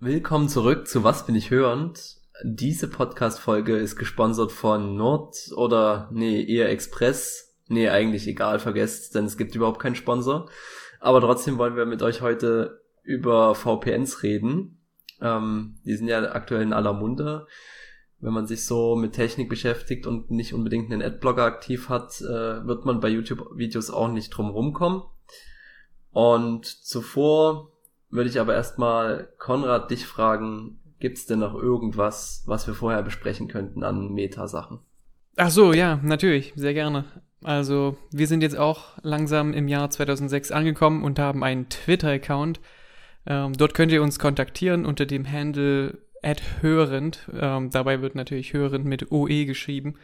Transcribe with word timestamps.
Willkommen 0.00 0.48
zurück 0.48 0.86
zu 0.86 1.02
Was 1.02 1.26
bin 1.26 1.34
ich 1.34 1.50
hörend? 1.50 2.18
Diese 2.44 2.86
Podcast-Folge 2.86 3.76
ist 3.76 3.96
gesponsert 3.96 4.52
von 4.52 4.94
Nord 4.94 5.50
oder 5.56 6.08
nee, 6.12 6.40
eher 6.40 6.70
Express. 6.70 7.56
Nee, 7.66 7.88
eigentlich 7.88 8.28
egal, 8.28 8.60
vergesst, 8.60 9.16
denn 9.16 9.24
es 9.24 9.36
gibt 9.36 9.56
überhaupt 9.56 9.80
keinen 9.80 9.96
Sponsor. 9.96 10.48
Aber 11.00 11.20
trotzdem 11.20 11.58
wollen 11.58 11.74
wir 11.74 11.84
mit 11.84 12.02
euch 12.02 12.20
heute 12.20 12.80
über 13.02 13.56
VPNs 13.56 14.22
reden. 14.22 14.80
Ähm, 15.20 15.80
die 15.84 15.96
sind 15.96 16.06
ja 16.06 16.30
aktuell 16.30 16.62
in 16.62 16.72
aller 16.72 16.92
Munde. 16.92 17.48
Wenn 18.20 18.32
man 18.32 18.46
sich 18.46 18.66
so 18.66 18.94
mit 18.94 19.14
Technik 19.14 19.48
beschäftigt 19.48 20.06
und 20.06 20.30
nicht 20.30 20.54
unbedingt 20.54 20.92
einen 20.92 21.02
Adblocker 21.02 21.42
aktiv 21.42 21.88
hat, 21.88 22.20
äh, 22.20 22.64
wird 22.64 22.84
man 22.84 23.00
bei 23.00 23.08
YouTube-Videos 23.08 23.90
auch 23.90 24.12
nicht 24.12 24.30
drum 24.30 24.50
rumkommen. 24.50 25.02
Und 26.12 26.66
zuvor 26.66 27.72
würde 28.10 28.30
ich 28.30 28.40
aber 28.40 28.54
erstmal 28.54 29.28
Konrad 29.38 29.90
dich 29.90 30.06
fragen, 30.06 30.78
gibt's 31.00 31.26
denn 31.26 31.38
noch 31.40 31.54
irgendwas, 31.54 32.42
was 32.46 32.66
wir 32.66 32.74
vorher 32.74 33.02
besprechen 33.02 33.48
könnten 33.48 33.82
an 33.84 34.12
Meta-Sachen? 34.12 34.80
Ach 35.36 35.50
so, 35.50 35.72
ja, 35.72 36.00
natürlich, 36.02 36.52
sehr 36.56 36.74
gerne. 36.74 37.04
Also, 37.44 37.96
wir 38.10 38.26
sind 38.26 38.42
jetzt 38.42 38.58
auch 38.58 38.98
langsam 39.02 39.52
im 39.52 39.68
Jahr 39.68 39.90
2006 39.90 40.50
angekommen 40.50 41.04
und 41.04 41.18
haben 41.18 41.44
einen 41.44 41.68
Twitter-Account. 41.68 42.60
Ähm, 43.26 43.52
dort 43.52 43.74
könnt 43.74 43.92
ihr 43.92 44.02
uns 44.02 44.18
kontaktieren 44.18 44.84
unter 44.84 45.06
dem 45.06 45.30
Handle 45.30 45.98
@hörend. 46.60 47.28
Ähm, 47.32 47.70
dabei 47.70 48.02
wird 48.02 48.16
natürlich 48.16 48.52
hörend 48.52 48.86
mit 48.86 49.12
OE 49.12 49.44
geschrieben. 49.44 49.94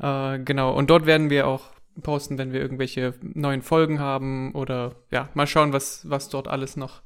Äh, 0.00 0.40
genau, 0.40 0.74
und 0.74 0.90
dort 0.90 1.06
werden 1.06 1.30
wir 1.30 1.46
auch 1.46 1.70
posten, 2.02 2.38
wenn 2.38 2.52
wir 2.52 2.60
irgendwelche 2.60 3.14
neuen 3.22 3.62
Folgen 3.62 4.00
haben 4.00 4.52
oder 4.52 4.96
ja, 5.12 5.28
mal 5.34 5.46
schauen, 5.46 5.72
was, 5.72 6.08
was 6.10 6.28
dort 6.28 6.48
alles 6.48 6.76
noch 6.76 7.02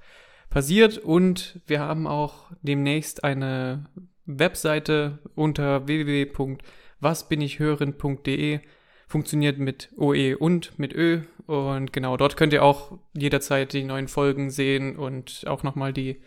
passiert. 0.51 0.99
Und 0.99 1.63
wir 1.67 1.81
haben 1.81 2.07
auch 2.07 2.53
demnächst 2.63 3.25
eine 3.25 3.87
Webseite 4.27 5.21
unter 5.35 5.87
www.wasbinichhören.de. 5.87 8.61
Funktioniert 9.07 9.59
mit 9.59 9.89
OE 9.97 10.37
und 10.37 10.79
mit 10.79 10.95
Ö. 10.95 11.23
Und 11.47 11.95
genau, 11.95 12.19
dort 12.19 12.37
könnt 12.37 12.53
ihr 12.53 12.63
auch 12.63 12.99
jederzeit 13.17 13.73
die 13.73 13.85
neuen 13.85 14.09
Folgen 14.09 14.51
sehen 14.51 14.99
und 14.99 15.45
auch 15.47 15.63
nochmal 15.63 15.95
die, 15.95 16.21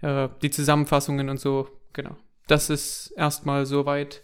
äh, 0.00 0.28
die 0.40 0.50
Zusammenfassungen 0.50 1.28
und 1.28 1.40
so. 1.40 1.66
Genau. 1.92 2.16
Das 2.46 2.70
ist 2.70 3.12
erstmal 3.16 3.66
soweit 3.66 4.22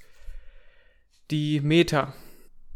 die 1.33 1.61
Meta. 1.61 2.15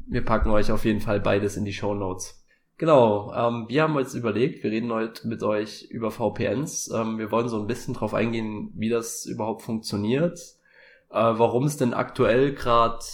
Wir 0.07 0.25
packen 0.25 0.51
euch 0.51 0.73
auf 0.73 0.85
jeden 0.85 1.01
Fall 1.01 1.21
beides 1.21 1.57
in 1.57 1.65
die 1.65 1.73
Show 1.73 1.95
Notes. 1.95 2.40
Genau, 2.81 3.31
ähm, 3.35 3.67
wir 3.69 3.83
haben 3.83 3.95
uns 3.95 4.15
überlegt, 4.15 4.65
wir 4.65 4.71
reden 4.71 4.91
heute 4.91 5.29
mit 5.29 5.43
euch 5.43 5.83
über 5.91 6.11
VPNs. 6.11 6.91
Ähm, 6.91 7.19
wir 7.19 7.31
wollen 7.31 7.51
so 7.51 7.61
ein 7.61 7.67
bisschen 7.67 7.93
drauf 7.93 8.15
eingehen, 8.15 8.73
wie 8.75 8.89
das 8.89 9.27
überhaupt 9.27 9.61
funktioniert, 9.61 10.39
äh, 11.11 11.17
warum 11.17 11.65
es 11.65 11.77
denn 11.77 11.93
aktuell 11.93 12.55
gerade 12.55 13.05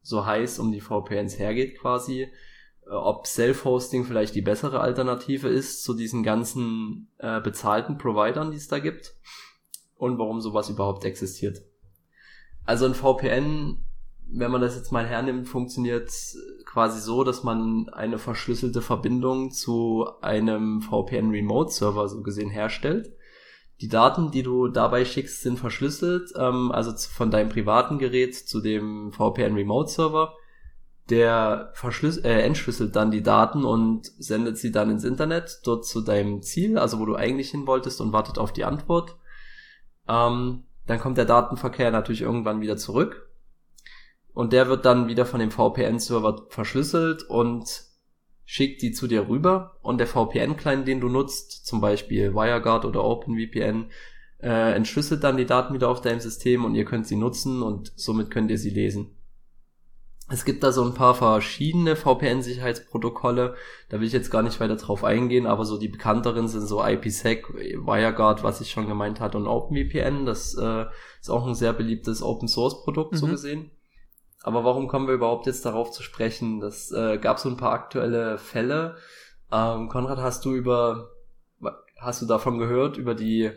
so 0.00 0.26
heiß 0.26 0.58
um 0.58 0.72
die 0.72 0.80
VPNs 0.80 1.38
hergeht 1.38 1.78
quasi, 1.78 2.22
äh, 2.22 2.90
ob 2.90 3.28
Self-Hosting 3.28 4.04
vielleicht 4.06 4.34
die 4.34 4.42
bessere 4.42 4.80
Alternative 4.80 5.46
ist 5.46 5.84
zu 5.84 5.94
diesen 5.94 6.24
ganzen 6.24 7.06
äh, 7.18 7.40
bezahlten 7.40 7.98
Providern, 7.98 8.50
die 8.50 8.56
es 8.56 8.66
da 8.66 8.80
gibt 8.80 9.14
und 9.94 10.18
warum 10.18 10.40
sowas 10.40 10.68
überhaupt 10.68 11.04
existiert. 11.04 11.62
Also 12.64 12.86
ein 12.86 12.94
VPN 12.94 13.84
wenn 14.32 14.50
man 14.50 14.60
das 14.60 14.76
jetzt 14.76 14.92
mal 14.92 15.06
hernimmt, 15.06 15.48
funktioniert 15.48 16.10
quasi 16.72 17.00
so, 17.00 17.22
dass 17.22 17.42
man 17.42 17.90
eine 17.90 18.18
verschlüsselte 18.18 18.80
Verbindung 18.80 19.50
zu 19.50 20.08
einem 20.22 20.80
VPN 20.80 21.30
Remote 21.30 21.70
Server 21.70 22.08
so 22.08 22.22
gesehen 22.22 22.48
herstellt. 22.48 23.12
Die 23.82 23.88
Daten, 23.88 24.30
die 24.30 24.42
du 24.42 24.68
dabei 24.68 25.04
schickst, 25.04 25.42
sind 25.42 25.58
verschlüsselt, 25.58 26.32
ähm, 26.36 26.72
also 26.72 26.92
von 26.96 27.30
deinem 27.30 27.50
privaten 27.50 27.98
Gerät 27.98 28.34
zu 28.34 28.62
dem 28.62 29.12
VPN 29.12 29.54
Remote 29.54 29.90
Server. 29.90 30.34
Der 31.10 31.72
verschlüs 31.74 32.16
äh, 32.18 32.40
entschlüsselt 32.40 32.96
dann 32.96 33.10
die 33.10 33.22
Daten 33.22 33.64
und 33.64 34.06
sendet 34.18 34.56
sie 34.56 34.72
dann 34.72 34.88
ins 34.88 35.04
Internet, 35.04 35.60
dort 35.64 35.84
zu 35.84 36.00
deinem 36.00 36.40
Ziel, 36.40 36.78
also 36.78 37.00
wo 37.00 37.04
du 37.04 37.16
eigentlich 37.16 37.50
hin 37.50 37.66
wolltest 37.66 38.00
und 38.00 38.14
wartet 38.14 38.38
auf 38.38 38.52
die 38.52 38.64
Antwort. 38.64 39.18
Ähm, 40.08 40.62
dann 40.86 41.00
kommt 41.00 41.18
der 41.18 41.26
Datenverkehr 41.26 41.90
natürlich 41.90 42.22
irgendwann 42.22 42.62
wieder 42.62 42.78
zurück 42.78 43.31
und 44.34 44.52
der 44.52 44.68
wird 44.68 44.84
dann 44.84 45.08
wieder 45.08 45.26
von 45.26 45.40
dem 45.40 45.50
VPN-Server 45.50 46.46
verschlüsselt 46.48 47.22
und 47.24 47.84
schickt 48.44 48.82
die 48.82 48.92
zu 48.92 49.06
dir 49.06 49.28
rüber 49.28 49.78
und 49.82 49.98
der 49.98 50.06
VPN-Client, 50.06 50.86
den 50.86 51.00
du 51.00 51.08
nutzt, 51.08 51.66
zum 51.66 51.80
Beispiel 51.80 52.34
WireGuard 52.34 52.84
oder 52.84 53.04
OpenVPN, 53.04 53.90
äh, 54.42 54.74
entschlüsselt 54.74 55.22
dann 55.22 55.36
die 55.36 55.46
Daten 55.46 55.74
wieder 55.74 55.88
auf 55.88 56.00
deinem 56.00 56.20
System 56.20 56.64
und 56.64 56.74
ihr 56.74 56.84
könnt 56.84 57.06
sie 57.06 57.16
nutzen 57.16 57.62
und 57.62 57.92
somit 57.96 58.30
könnt 58.30 58.50
ihr 58.50 58.58
sie 58.58 58.70
lesen. 58.70 59.16
Es 60.28 60.44
gibt 60.44 60.62
da 60.62 60.72
so 60.72 60.82
ein 60.82 60.94
paar 60.94 61.14
verschiedene 61.14 61.94
VPN-Sicherheitsprotokolle, 61.94 63.54
da 63.90 64.00
will 64.00 64.06
ich 64.06 64.14
jetzt 64.14 64.30
gar 64.30 64.42
nicht 64.42 64.60
weiter 64.60 64.76
drauf 64.76 65.04
eingehen, 65.04 65.46
aber 65.46 65.64
so 65.64 65.78
die 65.78 65.88
bekannteren 65.88 66.48
sind 66.48 66.66
so 66.66 66.82
IPsec, 66.82 67.48
WireGuard, 67.52 68.42
was 68.42 68.60
ich 68.60 68.70
schon 68.70 68.88
gemeint 68.88 69.20
hatte, 69.20 69.36
und 69.36 69.46
OpenVPN, 69.46 70.24
das 70.24 70.54
äh, 70.54 70.86
ist 71.20 71.30
auch 71.30 71.46
ein 71.46 71.54
sehr 71.54 71.74
beliebtes 71.74 72.22
Open-Source-Produkt 72.22 73.12
mhm. 73.12 73.16
so 73.16 73.26
gesehen. 73.26 73.70
Aber 74.42 74.64
warum 74.64 74.88
kommen 74.88 75.06
wir 75.06 75.14
überhaupt 75.14 75.46
jetzt 75.46 75.64
darauf 75.64 75.90
zu 75.90 76.02
sprechen? 76.02 76.60
Das 76.60 76.90
äh, 76.92 77.18
gab 77.18 77.38
so 77.38 77.48
ein 77.48 77.56
paar 77.56 77.72
aktuelle 77.72 78.38
Fälle. 78.38 78.96
Ähm, 79.52 79.88
Konrad, 79.88 80.18
hast 80.18 80.44
du 80.44 80.54
über, 80.54 81.10
hast 81.98 82.22
du 82.22 82.26
davon 82.26 82.58
gehört, 82.58 82.96
über 82.96 83.14
die 83.14 83.50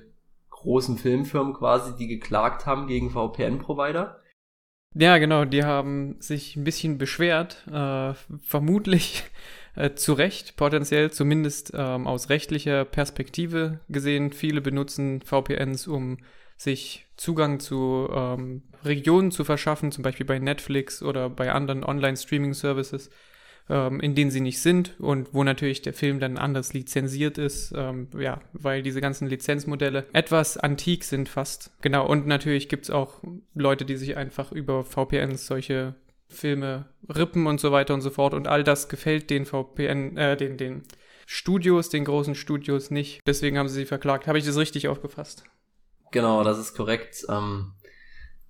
großen 0.49 0.97
Filmfirmen 0.97 1.53
quasi, 1.53 1.95
die 1.95 2.07
geklagt 2.07 2.65
haben 2.65 2.87
gegen 2.87 3.09
VPN-Provider? 3.09 4.19
Ja, 4.97 5.17
genau, 5.17 5.43
die 5.43 5.63
haben 5.63 6.15
sich 6.21 6.55
ein 6.55 6.63
bisschen 6.63 6.97
beschwert, 6.97 7.67
äh, 7.67 8.13
vermutlich 8.41 9.23
äh, 9.75 9.93
zu 9.93 10.13
Recht, 10.13 10.55
potenziell, 10.55 11.11
zumindest 11.11 11.71
ähm, 11.75 12.07
aus 12.07 12.29
rechtlicher 12.29 12.85
Perspektive 12.85 13.81
gesehen. 13.89 14.31
Viele 14.31 14.61
benutzen 14.61 15.21
VPNs, 15.21 15.87
um 15.87 16.17
sich 16.57 17.05
Zugang 17.17 17.59
zu 17.59 18.09
ähm, 18.11 18.63
Regionen 18.83 19.31
zu 19.31 19.43
verschaffen, 19.43 19.91
zum 19.91 20.03
Beispiel 20.03 20.25
bei 20.25 20.39
Netflix 20.39 21.01
oder 21.01 21.29
bei 21.29 21.51
anderen 21.51 21.83
Online-Streaming-Services, 21.83 23.09
ähm, 23.69 23.99
in 23.99 24.15
denen 24.15 24.31
sie 24.31 24.41
nicht 24.41 24.61
sind 24.61 24.99
und 24.99 25.33
wo 25.33 25.43
natürlich 25.43 25.81
der 25.81 25.93
Film 25.93 26.19
dann 26.19 26.37
anders 26.37 26.73
lizenziert 26.73 27.37
ist, 27.37 27.73
ähm, 27.75 28.09
ja, 28.17 28.41
weil 28.53 28.83
diese 28.83 29.01
ganzen 29.01 29.27
Lizenzmodelle 29.27 30.05
etwas 30.13 30.57
antik 30.57 31.03
sind 31.03 31.29
fast. 31.29 31.71
Genau, 31.81 32.07
und 32.07 32.27
natürlich 32.27 32.69
gibt 32.69 32.85
es 32.85 32.91
auch 32.91 33.21
Leute, 33.53 33.85
die 33.85 33.95
sich 33.95 34.17
einfach 34.17 34.51
über 34.51 34.83
VPNs 34.83 35.47
solche 35.47 35.95
Filme 36.27 36.85
rippen 37.07 37.47
und 37.47 37.59
so 37.59 37.71
weiter 37.71 37.93
und 37.93 38.01
so 38.01 38.09
fort 38.09 38.33
und 38.33 38.47
all 38.47 38.63
das 38.63 38.89
gefällt 38.89 39.29
den 39.29 39.45
VPN, 39.45 40.17
äh, 40.17 40.37
den, 40.37 40.57
den 40.57 40.83
Studios, 41.25 41.89
den 41.89 42.05
großen 42.05 42.35
Studios 42.35 42.91
nicht. 42.91 43.21
Deswegen 43.25 43.57
haben 43.57 43.67
sie 43.67 43.75
sie 43.75 43.85
verklagt. 43.85 44.27
Habe 44.27 44.37
ich 44.37 44.45
das 44.45 44.57
richtig 44.57 44.87
aufgefasst? 44.87 45.43
Genau, 46.15 46.45
das 46.45 46.57
ist 46.59 46.77
korrekt. 46.77 47.25
Ähm, 47.27 47.73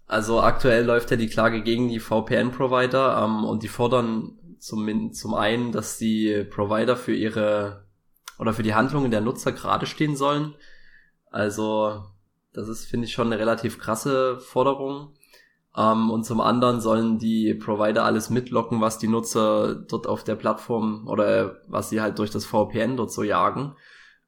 also 0.05 0.39
aktuell 0.39 0.85
läuft 0.85 1.09
ja 1.09 1.17
die 1.17 1.29
Klage 1.29 1.63
gegen 1.63 1.89
die 1.89 1.99
VPN-Provider 1.99 3.23
ähm, 3.23 3.43
und 3.43 3.63
die 3.63 3.67
fordern 3.67 4.37
zum, 4.59 5.11
zum 5.13 5.33
einen, 5.33 5.71
dass 5.71 5.97
die 5.97 6.43
Provider 6.43 6.95
für 6.95 7.15
ihre 7.15 7.87
oder 8.37 8.53
für 8.53 8.61
die 8.61 8.75
Handlungen 8.75 9.09
der 9.09 9.21
Nutzer 9.21 9.51
gerade 9.51 9.87
stehen 9.87 10.15
sollen. 10.15 10.53
Also 11.31 12.03
das 12.53 12.67
ist, 12.67 12.85
finde 12.85 13.07
ich, 13.07 13.13
schon 13.13 13.33
eine 13.33 13.39
relativ 13.39 13.79
krasse 13.79 14.39
Forderung. 14.39 15.15
Ähm, 15.75 16.11
und 16.11 16.23
zum 16.23 16.41
anderen 16.41 16.81
sollen 16.81 17.17
die 17.17 17.55
Provider 17.55 18.05
alles 18.05 18.29
mitlocken, 18.29 18.79
was 18.79 18.99
die 18.99 19.07
Nutzer 19.07 19.73
dort 19.73 20.05
auf 20.05 20.23
der 20.23 20.35
Plattform 20.35 21.07
oder 21.07 21.61
was 21.67 21.89
sie 21.89 21.99
halt 21.99 22.19
durch 22.19 22.29
das 22.29 22.45
VPN 22.45 22.95
dort 22.95 23.11
so 23.11 23.23
jagen. 23.23 23.75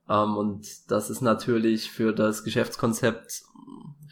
Ähm, 0.10 0.38
und 0.38 0.92
das 0.92 1.10
ist 1.10 1.22
natürlich 1.22 1.92
für 1.92 2.14
das 2.14 2.44
Geschäftskonzept 2.44 3.44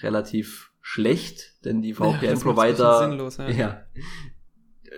relativ 0.01 0.71
schlecht, 0.81 1.65
denn 1.65 1.81
die 1.81 1.93
VPN-Provider, 1.93 3.29
ja, 3.39 3.49
ja, 3.49 3.85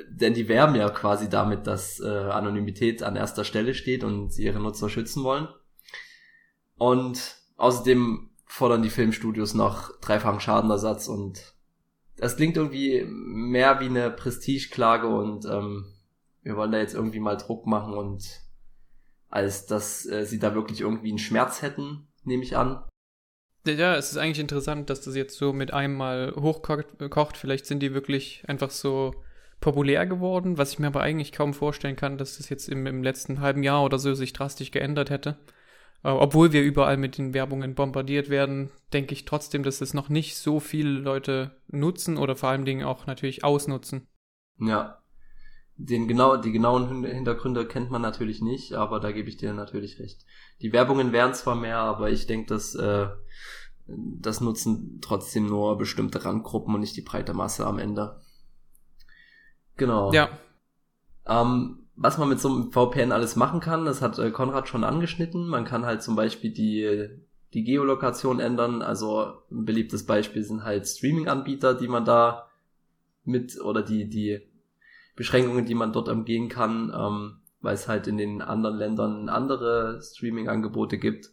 denn 0.09 0.33
die 0.33 0.47
werben 0.47 0.75
ja 0.75 0.89
quasi 0.89 1.29
damit, 1.29 1.65
dass 1.65 1.99
äh, 1.99 2.07
Anonymität 2.07 3.03
an 3.03 3.15
erster 3.15 3.43
Stelle 3.43 3.73
steht 3.73 4.03
und 4.03 4.33
sie 4.33 4.43
ihre 4.43 4.59
Nutzer 4.59 4.89
schützen 4.89 5.23
wollen. 5.23 5.47
Und 6.77 7.37
außerdem 7.55 8.29
fordern 8.45 8.81
die 8.81 8.89
Filmstudios 8.89 9.53
noch 9.53 9.97
dreifachen 9.99 10.39
Schadenersatz 10.39 11.07
und 11.07 11.53
das 12.17 12.35
klingt 12.35 12.57
irgendwie 12.57 13.05
mehr 13.07 13.79
wie 13.79 13.85
eine 13.85 14.09
Prestigeklage 14.09 15.07
und 15.07 15.45
ähm, 15.45 15.85
wir 16.41 16.55
wollen 16.55 16.71
da 16.71 16.79
jetzt 16.79 16.95
irgendwie 16.95 17.19
mal 17.19 17.37
Druck 17.37 17.67
machen 17.67 17.93
und 17.93 18.41
als 19.29 19.65
dass 19.65 20.05
äh, 20.05 20.25
sie 20.25 20.39
da 20.39 20.55
wirklich 20.55 20.81
irgendwie 20.81 21.09
einen 21.09 21.19
Schmerz 21.19 21.61
hätten, 21.61 22.07
nehme 22.23 22.43
ich 22.43 22.57
an. 22.57 22.83
Ja, 23.65 23.95
es 23.95 24.11
ist 24.11 24.17
eigentlich 24.17 24.39
interessant, 24.39 24.89
dass 24.89 25.01
das 25.01 25.15
jetzt 25.15 25.37
so 25.37 25.51
mit 25.51 25.73
einem 25.73 25.95
Mal 25.95 26.33
hochkocht. 26.35 27.37
Vielleicht 27.37 27.65
sind 27.65 27.81
die 27.81 27.93
wirklich 27.93 28.43
einfach 28.47 28.69
so 28.69 29.13
populär 29.59 30.05
geworden, 30.05 30.57
was 30.57 30.71
ich 30.71 30.79
mir 30.79 30.87
aber 30.87 31.01
eigentlich 31.01 31.31
kaum 31.31 31.53
vorstellen 31.53 31.95
kann, 31.95 32.17
dass 32.17 32.37
das 32.37 32.49
jetzt 32.49 32.69
im, 32.69 32.85
im 32.85 33.03
letzten 33.03 33.41
halben 33.41 33.63
Jahr 33.63 33.83
oder 33.83 33.99
so 33.99 34.13
sich 34.13 34.31
drastisch 34.31 34.71
geändert 34.71 35.09
hätte. 35.09 35.37
Äh, 36.03 36.09
obwohl 36.09 36.53
wir 36.53 36.63
überall 36.63 36.97
mit 36.97 37.17
den 37.17 37.33
Werbungen 37.33 37.75
bombardiert 37.75 38.29
werden, 38.29 38.71
denke 38.93 39.13
ich 39.13 39.25
trotzdem, 39.25 39.63
dass 39.63 39.81
es 39.81 39.93
noch 39.93 40.09
nicht 40.09 40.37
so 40.37 40.59
viele 40.59 40.91
Leute 40.91 41.57
nutzen 41.67 42.17
oder 42.17 42.35
vor 42.35 42.49
allen 42.49 42.65
Dingen 42.65 42.85
auch 42.85 43.07
natürlich 43.07 43.43
ausnutzen. 43.43 44.07
Ja. 44.59 45.01
Den 45.79 46.07
genau, 46.07 46.37
die 46.37 46.51
genauen 46.51 47.05
Hintergründe 47.05 47.67
kennt 47.67 47.91
man 47.91 48.01
natürlich 48.01 48.41
nicht, 48.41 48.73
aber 48.73 48.99
da 48.99 49.11
gebe 49.11 49.29
ich 49.29 49.37
dir 49.37 49.53
natürlich 49.53 49.99
recht. 49.99 50.25
Die 50.61 50.73
Werbungen 50.73 51.11
wären 51.11 51.35
zwar 51.35 51.55
mehr, 51.55 51.77
aber 51.77 52.09
ich 52.09 52.25
denke, 52.25 52.47
dass 52.47 52.73
äh, 52.73 53.07
das 53.87 54.41
nutzen 54.41 54.99
trotzdem 55.01 55.45
nur 55.45 55.77
bestimmte 55.77 56.25
Randgruppen 56.25 56.73
und 56.73 56.81
nicht 56.81 56.97
die 56.97 57.01
breite 57.01 57.35
Masse 57.35 57.65
am 57.67 57.77
Ende. 57.77 58.19
Genau. 59.77 60.11
Ja. 60.11 60.29
Ähm, 61.27 61.87
was 61.95 62.17
man 62.17 62.29
mit 62.29 62.39
so 62.39 62.49
einem 62.49 62.71
VPN 62.71 63.11
alles 63.11 63.35
machen 63.35 63.59
kann, 63.59 63.85
das 63.85 64.01
hat 64.01 64.17
äh, 64.19 64.31
Konrad 64.31 64.67
schon 64.67 64.83
angeschnitten. 64.83 65.47
Man 65.47 65.65
kann 65.65 65.85
halt 65.85 66.01
zum 66.01 66.15
Beispiel 66.15 66.51
die, 66.51 67.09
die 67.53 67.63
Geolokation 67.63 68.39
ändern. 68.39 68.81
Also 68.81 69.33
ein 69.51 69.65
beliebtes 69.65 70.05
Beispiel 70.05 70.43
sind 70.43 70.63
halt 70.63 70.87
Streaming-Anbieter, 70.87 71.75
die 71.75 71.87
man 71.87 72.05
da 72.05 72.47
mit 73.23 73.59
oder 73.61 73.83
die, 73.83 74.09
die 74.09 74.41
Beschränkungen, 75.17 75.65
die 75.65 75.75
man 75.75 75.91
dort 75.91 76.07
umgehen 76.07 76.47
kann, 76.47 76.93
ähm, 76.95 77.41
weil 77.59 77.73
es 77.73 77.89
halt 77.89 78.07
in 78.07 78.17
den 78.17 78.41
anderen 78.41 78.77
Ländern 78.77 79.27
andere 79.27 79.99
Streaming-Angebote 80.01 80.97
gibt. 80.97 81.31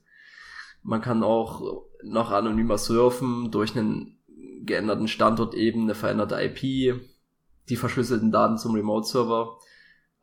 Man 0.82 1.00
kann 1.00 1.22
auch 1.22 1.84
noch 2.02 2.32
anonymer 2.32 2.78
surfen 2.78 3.50
durch 3.52 3.76
einen 3.76 4.18
geänderten 4.62 5.06
Standort 5.06 5.54
eben, 5.54 5.82
eine 5.82 5.94
veränderte 5.94 6.36
IP, 6.42 6.98
die 7.68 7.76
verschlüsselten 7.76 8.32
Daten 8.32 8.58
zum 8.58 8.74
Remote-Server. 8.74 9.58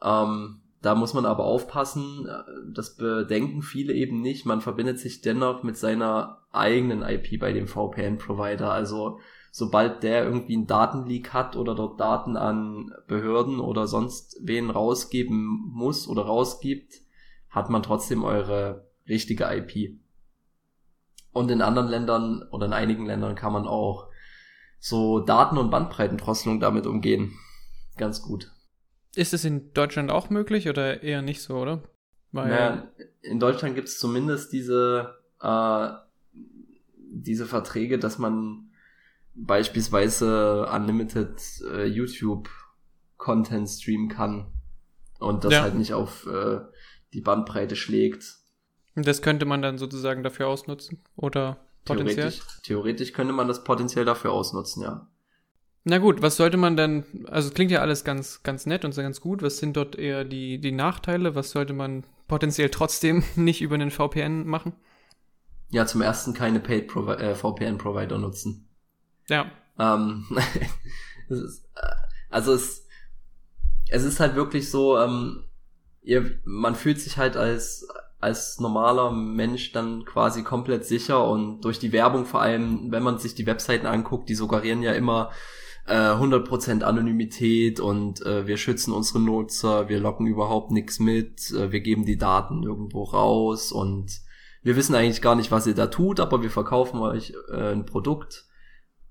Ähm, 0.03 0.61
da 0.81 0.95
muss 0.95 1.13
man 1.13 1.27
aber 1.27 1.45
aufpassen, 1.45 2.27
das 2.73 2.95
bedenken 2.95 3.61
viele 3.61 3.93
eben 3.93 4.21
nicht. 4.21 4.47
Man 4.47 4.61
verbindet 4.61 4.97
sich 4.97 5.21
dennoch 5.21 5.61
mit 5.61 5.77
seiner 5.77 6.39
eigenen 6.51 7.03
IP 7.03 7.39
bei 7.39 7.53
dem 7.53 7.67
VPN-Provider. 7.67 8.71
Also 8.71 9.19
sobald 9.51 10.01
der 10.01 10.23
irgendwie 10.23 10.55
einen 10.55 10.65
Datenleak 10.65 11.33
hat 11.33 11.57
oder 11.57 11.75
dort 11.75 11.99
Daten 11.99 12.37
an 12.37 12.91
Behörden 13.07 13.59
oder 13.59 13.85
sonst 13.85 14.39
wen 14.41 14.69
rausgeben 14.69 15.69
muss 15.71 16.07
oder 16.07 16.23
rausgibt, 16.23 17.01
hat 17.49 17.69
man 17.69 17.83
trotzdem 17.83 18.23
eure 18.23 18.87
richtige 19.07 19.45
IP. 19.53 19.99
Und 21.33 21.51
in 21.51 21.61
anderen 21.61 21.89
Ländern 21.89 22.43
oder 22.51 22.65
in 22.65 22.73
einigen 22.73 23.05
Ländern 23.05 23.35
kann 23.35 23.53
man 23.53 23.67
auch 23.67 24.07
so 24.79 25.19
Daten- 25.19 25.57
und 25.57 25.69
Bandbreitendrosselung 25.69 26.59
damit 26.59 26.87
umgehen. 26.87 27.33
Ganz 27.97 28.21
gut. 28.21 28.51
Ist 29.15 29.33
es 29.33 29.43
in 29.43 29.73
Deutschland 29.73 30.11
auch 30.11 30.29
möglich 30.29 30.69
oder 30.69 31.03
eher 31.03 31.21
nicht 31.21 31.41
so, 31.41 31.57
oder? 31.57 31.83
Weil 32.31 32.49
naja, 32.49 32.91
in 33.21 33.39
Deutschland 33.39 33.75
gibt 33.75 33.89
es 33.89 33.99
zumindest 33.99 34.53
diese, 34.53 35.15
äh, 35.41 35.89
diese 36.33 37.45
Verträge, 37.45 37.99
dass 37.99 38.17
man 38.17 38.70
beispielsweise 39.33 40.67
Unlimited 40.67 41.41
äh, 41.71 41.85
YouTube-Content 41.85 43.69
streamen 43.69 44.09
kann 44.09 44.51
und 45.19 45.43
das 45.43 45.53
ja. 45.53 45.61
halt 45.61 45.75
nicht 45.75 45.93
auf 45.93 46.27
äh, 46.27 46.59
die 47.13 47.21
Bandbreite 47.21 47.75
schlägt. 47.75 48.37
Das 48.95 49.21
könnte 49.21 49.45
man 49.45 49.61
dann 49.61 49.77
sozusagen 49.77 50.23
dafür 50.23 50.47
ausnutzen, 50.47 51.01
oder 51.15 51.65
potenziell? 51.85 52.15
Theoretisch, 52.15 52.61
theoretisch 52.63 53.13
könnte 53.13 53.33
man 53.33 53.47
das 53.47 53.63
potenziell 53.63 54.05
dafür 54.05 54.31
ausnutzen, 54.31 54.83
ja. 54.83 55.07
Na 55.83 55.97
gut, 55.97 56.21
was 56.21 56.37
sollte 56.37 56.57
man 56.57 56.77
denn, 56.77 57.25
also 57.27 57.47
es 57.47 57.53
klingt 57.55 57.71
ja 57.71 57.81
alles 57.81 58.03
ganz, 58.03 58.43
ganz 58.43 58.67
nett 58.67 58.85
und 58.85 58.95
ganz 58.95 59.19
gut. 59.19 59.41
Was 59.41 59.57
sind 59.57 59.75
dort 59.75 59.95
eher 59.95 60.23
die, 60.23 60.59
die 60.59 60.71
Nachteile? 60.71 61.33
Was 61.33 61.51
sollte 61.51 61.73
man 61.73 62.03
potenziell 62.27 62.69
trotzdem 62.69 63.23
nicht 63.35 63.61
über 63.61 63.75
einen 63.75 63.89
VPN 63.89 64.45
machen? 64.45 64.73
Ja, 65.69 65.85
zum 65.85 66.01
ersten 66.01 66.33
keine 66.33 66.59
Paid 66.59 66.87
Provi 66.87 67.13
äh, 67.13 67.33
VPN-Provider 67.33 68.17
nutzen. 68.17 68.67
Ja. 69.31 69.49
Ähm, 69.79 70.25
es 71.29 71.39
ist, 71.39 71.65
äh, 71.75 71.87
also 72.29 72.53
es, 72.53 72.85
es 73.89 74.03
ist 74.03 74.19
halt 74.19 74.35
wirklich 74.35 74.69
so, 74.69 74.99
ähm, 74.99 75.45
ihr, 76.01 76.39
man 76.43 76.75
fühlt 76.75 76.99
sich 76.99 77.17
halt 77.17 77.37
als, 77.37 77.87
als 78.19 78.59
normaler 78.59 79.11
Mensch 79.11 79.71
dann 79.71 80.03
quasi 80.05 80.43
komplett 80.43 80.85
sicher 80.85 81.25
und 81.27 81.61
durch 81.61 81.79
die 81.79 81.93
Werbung 81.93 82.25
vor 82.25 82.41
allem, 82.41 82.91
wenn 82.91 83.03
man 83.03 83.17
sich 83.17 83.33
die 83.33 83.45
Webseiten 83.45 83.87
anguckt, 83.87 84.27
die 84.29 84.35
suggerieren 84.35 84.83
ja 84.83 84.91
immer, 84.91 85.31
100% 85.87 86.81
äh, 86.81 86.83
Anonymität 86.83 87.79
und 87.79 88.23
äh, 88.23 88.45
wir 88.45 88.57
schützen 88.57 88.93
unsere 88.93 89.19
Nutzer, 89.19 89.89
wir 89.89 89.99
locken 89.99 90.27
überhaupt 90.27 90.71
nichts 90.71 90.99
mit, 90.99 91.49
äh, 91.51 91.71
wir 91.71 91.79
geben 91.79 92.05
die 92.05 92.17
Daten 92.17 92.61
irgendwo 92.63 93.03
raus 93.03 93.71
und 93.71 94.21
wir 94.61 94.75
wissen 94.75 94.93
eigentlich 94.93 95.23
gar 95.23 95.35
nicht, 95.35 95.51
was 95.51 95.65
ihr 95.65 95.73
da 95.73 95.87
tut, 95.87 96.19
aber 96.19 96.43
wir 96.43 96.51
verkaufen 96.51 96.99
euch 96.99 97.33
äh, 97.51 97.71
ein 97.71 97.87
Produkt 97.87 98.45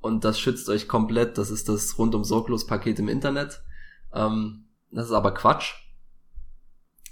und 0.01 0.25
das 0.25 0.41
schützt 0.41 0.69
euch 0.69 0.89
komplett. 0.89 1.39
Das 1.39 1.51
ist 1.51 1.69
das 1.69 1.99
rundum 1.99 2.25
sorglos 2.25 2.67
Paket 2.67 2.99
im 2.99 3.09
Internet. 3.09 3.63
Ähm, 4.13 4.67
das 4.91 5.07
ist 5.07 5.13
aber 5.13 5.33
Quatsch. 5.33 5.75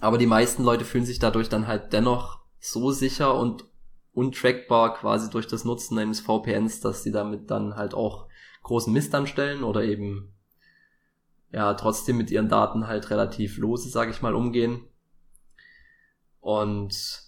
Aber 0.00 0.18
die 0.18 0.26
meisten 0.26 0.64
Leute 0.64 0.84
fühlen 0.84 1.04
sich 1.04 1.18
dadurch 1.18 1.48
dann 1.48 1.66
halt 1.66 1.92
dennoch 1.92 2.40
so 2.60 2.90
sicher 2.90 3.34
und 3.34 3.64
untrackbar 4.12 4.94
quasi 4.94 5.30
durch 5.30 5.46
das 5.46 5.64
Nutzen 5.64 5.98
eines 5.98 6.20
VPNs, 6.20 6.80
dass 6.80 7.02
sie 7.02 7.12
damit 7.12 7.50
dann 7.50 7.76
halt 7.76 7.94
auch 7.94 8.26
großen 8.62 8.92
Mist 8.92 9.14
anstellen 9.14 9.62
oder 9.62 9.84
eben 9.84 10.34
ja 11.52 11.74
trotzdem 11.74 12.16
mit 12.16 12.30
ihren 12.30 12.48
Daten 12.48 12.86
halt 12.86 13.10
relativ 13.10 13.58
lose, 13.58 13.88
sage 13.88 14.10
ich 14.10 14.22
mal, 14.22 14.34
umgehen. 14.34 14.84
Und 16.40 17.22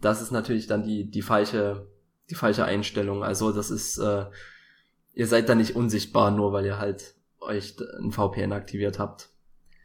das 0.00 0.22
ist 0.22 0.30
natürlich 0.30 0.66
dann 0.66 0.82
die 0.82 1.10
die 1.10 1.22
falsche 1.22 1.88
die 2.30 2.34
falsche 2.34 2.64
Einstellung. 2.64 3.22
Also 3.22 3.52
das 3.52 3.70
ist 3.70 3.98
äh, 3.98 4.26
ihr 5.16 5.26
seid 5.26 5.48
da 5.48 5.56
nicht 5.56 5.74
unsichtbar, 5.74 6.30
nur 6.30 6.52
weil 6.52 6.66
ihr 6.66 6.78
halt 6.78 7.14
euch 7.40 7.74
ein 7.98 8.12
VPN 8.12 8.52
aktiviert 8.52 9.00
habt. 9.00 9.30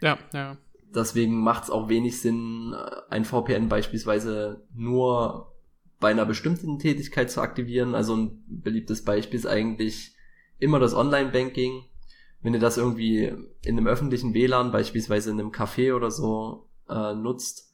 Ja, 0.01 0.19
ja. 0.33 0.57
Deswegen 0.93 1.41
macht 1.41 1.63
es 1.63 1.69
auch 1.69 1.87
wenig 1.87 2.19
Sinn, 2.19 2.75
ein 3.09 3.23
VPN 3.23 3.69
beispielsweise 3.69 4.67
nur 4.75 5.55
bei 6.01 6.11
einer 6.11 6.25
bestimmten 6.25 6.79
Tätigkeit 6.79 7.31
zu 7.31 7.39
aktivieren. 7.39 7.95
Also 7.95 8.15
ein 8.15 8.43
beliebtes 8.45 9.05
Beispiel 9.05 9.39
ist 9.39 9.45
eigentlich 9.45 10.15
immer 10.59 10.79
das 10.79 10.93
Online-Banking. 10.93 11.85
Wenn 12.41 12.53
ihr 12.53 12.59
das 12.59 12.77
irgendwie 12.77 13.31
in 13.63 13.77
einem 13.77 13.87
öffentlichen 13.87 14.33
WLAN, 14.33 14.71
beispielsweise 14.71 15.31
in 15.31 15.39
einem 15.39 15.51
Café 15.51 15.95
oder 15.95 16.11
so, 16.11 16.67
äh, 16.89 17.13
nutzt 17.13 17.70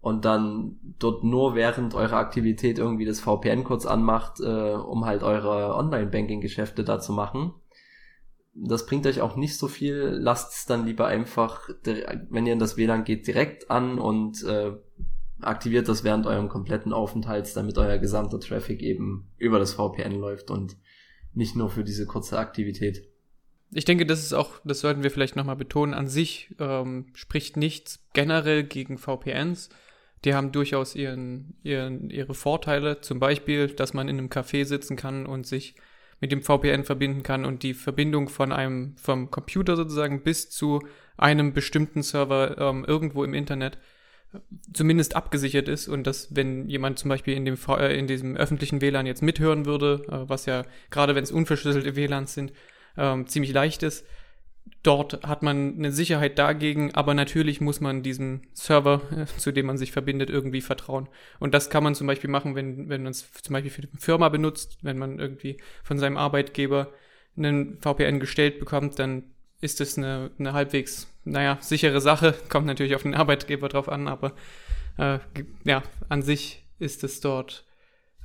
und 0.00 0.24
dann 0.24 0.78
dort 0.98 1.24
nur 1.24 1.54
während 1.54 1.94
eurer 1.94 2.16
Aktivität 2.16 2.78
irgendwie 2.78 3.04
das 3.04 3.20
VPN 3.20 3.64
kurz 3.64 3.86
anmacht, 3.86 4.40
äh, 4.40 4.72
um 4.74 5.06
halt 5.06 5.22
eure 5.22 5.74
Online-Banking-Geschäfte 5.74 6.84
da 6.84 7.00
zu 7.00 7.12
machen, 7.12 7.52
das 8.54 8.86
bringt 8.86 9.06
euch 9.06 9.20
auch 9.20 9.36
nicht 9.36 9.56
so 9.56 9.68
viel. 9.68 10.18
Lasst 10.20 10.52
es 10.52 10.66
dann 10.66 10.86
lieber 10.86 11.06
einfach, 11.06 11.68
wenn 12.30 12.46
ihr 12.46 12.52
in 12.52 12.58
das 12.58 12.76
WLAN 12.76 13.04
geht, 13.04 13.26
direkt 13.26 13.70
an 13.70 13.98
und 13.98 14.42
äh, 14.44 14.72
aktiviert 15.40 15.88
das 15.88 16.02
während 16.02 16.26
eurem 16.26 16.48
kompletten 16.48 16.92
Aufenthalts, 16.92 17.54
damit 17.54 17.78
euer 17.78 17.98
gesamter 17.98 18.40
Traffic 18.40 18.82
eben 18.82 19.28
über 19.36 19.58
das 19.58 19.74
VPN 19.74 20.18
läuft 20.18 20.50
und 20.50 20.76
nicht 21.34 21.54
nur 21.54 21.70
für 21.70 21.84
diese 21.84 22.06
kurze 22.06 22.38
Aktivität. 22.38 23.08
Ich 23.70 23.84
denke, 23.84 24.06
das 24.06 24.20
ist 24.22 24.32
auch, 24.32 24.52
das 24.64 24.80
sollten 24.80 25.02
wir 25.02 25.10
vielleicht 25.10 25.36
nochmal 25.36 25.56
betonen, 25.56 25.94
an 25.94 26.08
sich 26.08 26.54
ähm, 26.58 27.06
spricht 27.12 27.56
nichts 27.56 28.02
generell 28.14 28.64
gegen 28.64 28.98
VPNs. 28.98 29.68
Die 30.24 30.34
haben 30.34 30.52
durchaus 30.52 30.94
ihren, 30.94 31.54
ihren, 31.62 32.10
ihre 32.10 32.34
Vorteile, 32.34 33.00
zum 33.00 33.20
Beispiel, 33.20 33.68
dass 33.68 33.94
man 33.94 34.08
in 34.08 34.18
einem 34.18 34.28
Café 34.28 34.64
sitzen 34.64 34.96
kann 34.96 35.26
und 35.26 35.46
sich 35.46 35.74
mit 36.20 36.32
dem 36.32 36.42
VPN 36.42 36.84
verbinden 36.84 37.22
kann 37.22 37.44
und 37.44 37.62
die 37.62 37.74
Verbindung 37.74 38.28
von 38.28 38.52
einem, 38.52 38.96
vom 38.96 39.30
Computer 39.30 39.76
sozusagen 39.76 40.22
bis 40.22 40.50
zu 40.50 40.80
einem 41.16 41.52
bestimmten 41.52 42.02
Server 42.02 42.58
ähm, 42.58 42.84
irgendwo 42.84 43.22
im 43.24 43.34
Internet 43.34 43.78
zumindest 44.72 45.16
abgesichert 45.16 45.68
ist. 45.68 45.88
Und 45.88 46.06
dass, 46.06 46.34
wenn 46.34 46.68
jemand 46.68 46.98
zum 46.98 47.08
Beispiel 47.08 47.34
in, 47.34 47.44
dem, 47.44 47.56
äh, 47.68 47.98
in 47.98 48.06
diesem 48.06 48.36
öffentlichen 48.36 48.80
WLAN 48.80 49.06
jetzt 49.06 49.22
mithören 49.22 49.66
würde, 49.66 50.04
äh, 50.08 50.28
was 50.28 50.46
ja 50.46 50.64
gerade 50.90 51.14
wenn 51.14 51.24
es 51.24 51.32
unverschlüsselte 51.32 51.96
WLANs 51.96 52.34
sind, 52.34 52.52
ähm, 52.96 53.26
ziemlich 53.26 53.52
leicht 53.52 53.82
ist, 53.82 54.06
dort 54.82 55.26
hat 55.26 55.42
man 55.42 55.76
eine 55.76 55.92
Sicherheit 55.92 56.38
dagegen, 56.38 56.94
aber 56.94 57.14
natürlich 57.14 57.60
muss 57.60 57.80
man 57.80 58.02
diesem 58.02 58.42
Server, 58.52 59.02
zu 59.38 59.52
dem 59.52 59.66
man 59.66 59.78
sich 59.78 59.92
verbindet, 59.92 60.30
irgendwie 60.30 60.60
vertrauen. 60.60 61.08
Und 61.38 61.54
das 61.54 61.70
kann 61.70 61.84
man 61.84 61.94
zum 61.94 62.06
Beispiel 62.06 62.30
machen, 62.30 62.54
wenn, 62.54 62.88
wenn 62.88 63.02
man 63.02 63.10
es 63.10 63.30
zum 63.32 63.52
Beispiel 63.52 63.70
für 63.70 63.82
die 63.82 63.88
Firma 63.98 64.28
benutzt, 64.28 64.78
wenn 64.82 64.98
man 64.98 65.18
irgendwie 65.18 65.58
von 65.82 65.98
seinem 65.98 66.16
Arbeitgeber 66.16 66.92
einen 67.36 67.78
VPN 67.80 68.20
gestellt 68.20 68.58
bekommt, 68.58 68.98
dann 68.98 69.24
ist 69.60 69.80
es 69.80 69.98
eine, 69.98 70.30
eine 70.38 70.52
halbwegs, 70.52 71.12
naja, 71.24 71.58
sichere 71.60 72.00
Sache. 72.00 72.34
Kommt 72.48 72.66
natürlich 72.66 72.94
auf 72.94 73.02
den 73.02 73.14
Arbeitgeber 73.14 73.68
drauf 73.68 73.88
an, 73.88 74.08
aber 74.08 74.32
äh, 74.98 75.18
ja, 75.64 75.82
an 76.08 76.22
sich 76.22 76.64
ist 76.78 77.02
es 77.04 77.20
dort 77.20 77.64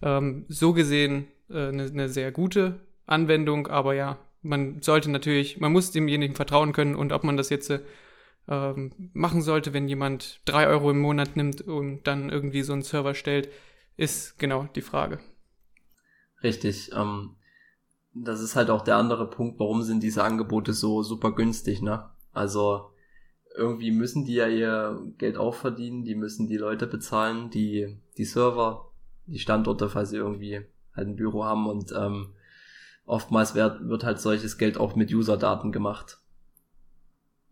ähm, 0.02 0.46
so 0.48 0.74
gesehen 0.74 1.28
äh, 1.50 1.70
eine, 1.70 1.86
eine 1.86 2.10
sehr 2.10 2.32
gute 2.32 2.80
Anwendung, 3.06 3.68
aber 3.68 3.94
ja, 3.96 4.18
man 4.44 4.82
sollte 4.82 5.10
natürlich, 5.10 5.60
man 5.60 5.72
muss 5.72 5.92
demjenigen 5.92 6.36
vertrauen 6.36 6.74
können 6.74 6.96
und 6.96 7.12
ob 7.12 7.24
man 7.24 7.38
das 7.38 7.50
jetzt 7.50 7.70
äh, 7.70 7.82
ähm, 8.48 8.92
machen 9.14 9.42
sollte, 9.42 9.74
wenn 9.74 9.88
jemand 9.88 10.42
drei 10.46 10.68
Euro 10.68 10.92
im 10.92 11.00
Monat 11.00 11.36
nimmt 11.36 11.62
und 11.62 12.04
dann 12.04 12.30
irgendwie 12.30 12.62
so 12.62 12.74
einen 12.74 12.82
Server 12.82 13.16
stellt, 13.16 13.50
ist 13.96 14.38
genau 14.38 14.68
die 14.76 14.82
Frage. 14.82 15.20
Richtig. 16.44 16.92
Ähm, 16.94 17.36
das 18.14 18.42
ist 18.42 18.56
halt 18.56 18.70
auch 18.70 18.82
der 18.82 18.98
andere 18.98 19.30
Punkt, 19.30 19.60
warum 19.60 19.82
sind 19.82 20.04
diese 20.04 20.24
Angebote 20.24 20.74
so 20.74 21.02
super 21.02 21.32
günstig, 21.34 21.82
ne? 21.82 22.10
Also 22.32 22.90
irgendwie 23.56 23.92
müssen 23.92 24.26
die 24.26 24.36
ja 24.36 24.48
ihr 24.48 25.00
Geld 25.18 25.38
auch 25.38 25.56
verdienen, 25.56 26.04
die 26.04 26.16
müssen 26.16 26.48
die 26.48 26.58
Leute 26.58 26.88
bezahlen, 26.88 27.50
die 27.50 27.98
die 28.18 28.26
Server, 28.26 28.92
die 29.26 29.40
Standorte, 29.40 29.90
falls 29.90 30.10
sie 30.10 30.18
irgendwie 30.18 30.62
halt 30.96 31.08
ein 31.08 31.16
Büro 31.16 31.46
haben 31.46 31.68
und 31.68 31.92
ähm, 31.96 32.34
oftmals 33.06 33.56
wird, 33.56 33.88
wird 33.88 34.04
halt 34.04 34.20
solches 34.20 34.58
Geld 34.58 34.78
auch 34.78 34.96
mit 34.96 35.14
User-Daten 35.14 35.72
gemacht. 35.72 36.20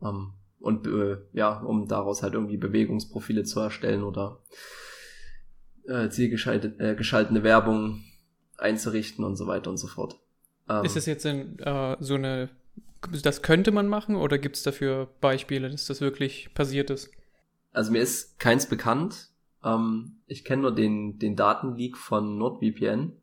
Ähm, 0.01 0.33
und 0.59 0.87
äh, 0.87 1.17
ja, 1.33 1.59
um 1.59 1.87
daraus 1.87 2.23
halt 2.23 2.33
irgendwie 2.33 2.57
Bewegungsprofile 2.57 3.43
zu 3.43 3.59
erstellen 3.59 4.03
oder 4.03 4.39
äh, 5.87 6.09
zielgeschaltete 6.09 6.79
äh, 6.79 7.43
Werbung 7.43 8.03
einzurichten 8.57 9.25
und 9.25 9.35
so 9.35 9.47
weiter 9.47 9.69
und 9.69 9.77
so 9.77 9.87
fort. 9.87 10.19
Ähm, 10.69 10.85
ist 10.85 10.95
das 10.95 11.05
jetzt 11.05 11.25
in, 11.25 11.57
äh, 11.59 11.97
so 11.99 12.15
eine, 12.15 12.49
das 13.23 13.41
könnte 13.41 13.71
man 13.71 13.87
machen 13.87 14.15
oder 14.15 14.37
gibt 14.37 14.55
es 14.55 14.63
dafür 14.63 15.09
Beispiele, 15.19 15.69
dass 15.69 15.87
das 15.87 16.01
wirklich 16.01 16.53
passiert 16.53 16.89
ist? 16.89 17.09
Also 17.73 17.91
mir 17.91 18.01
ist 18.01 18.39
keins 18.39 18.67
bekannt. 18.67 19.31
Ähm, 19.63 20.17
ich 20.27 20.45
kenne 20.45 20.63
nur 20.63 20.75
den, 20.75 21.17
den 21.17 21.35
Datenleak 21.35 21.97
von 21.97 22.37
NordVPN. 22.37 23.13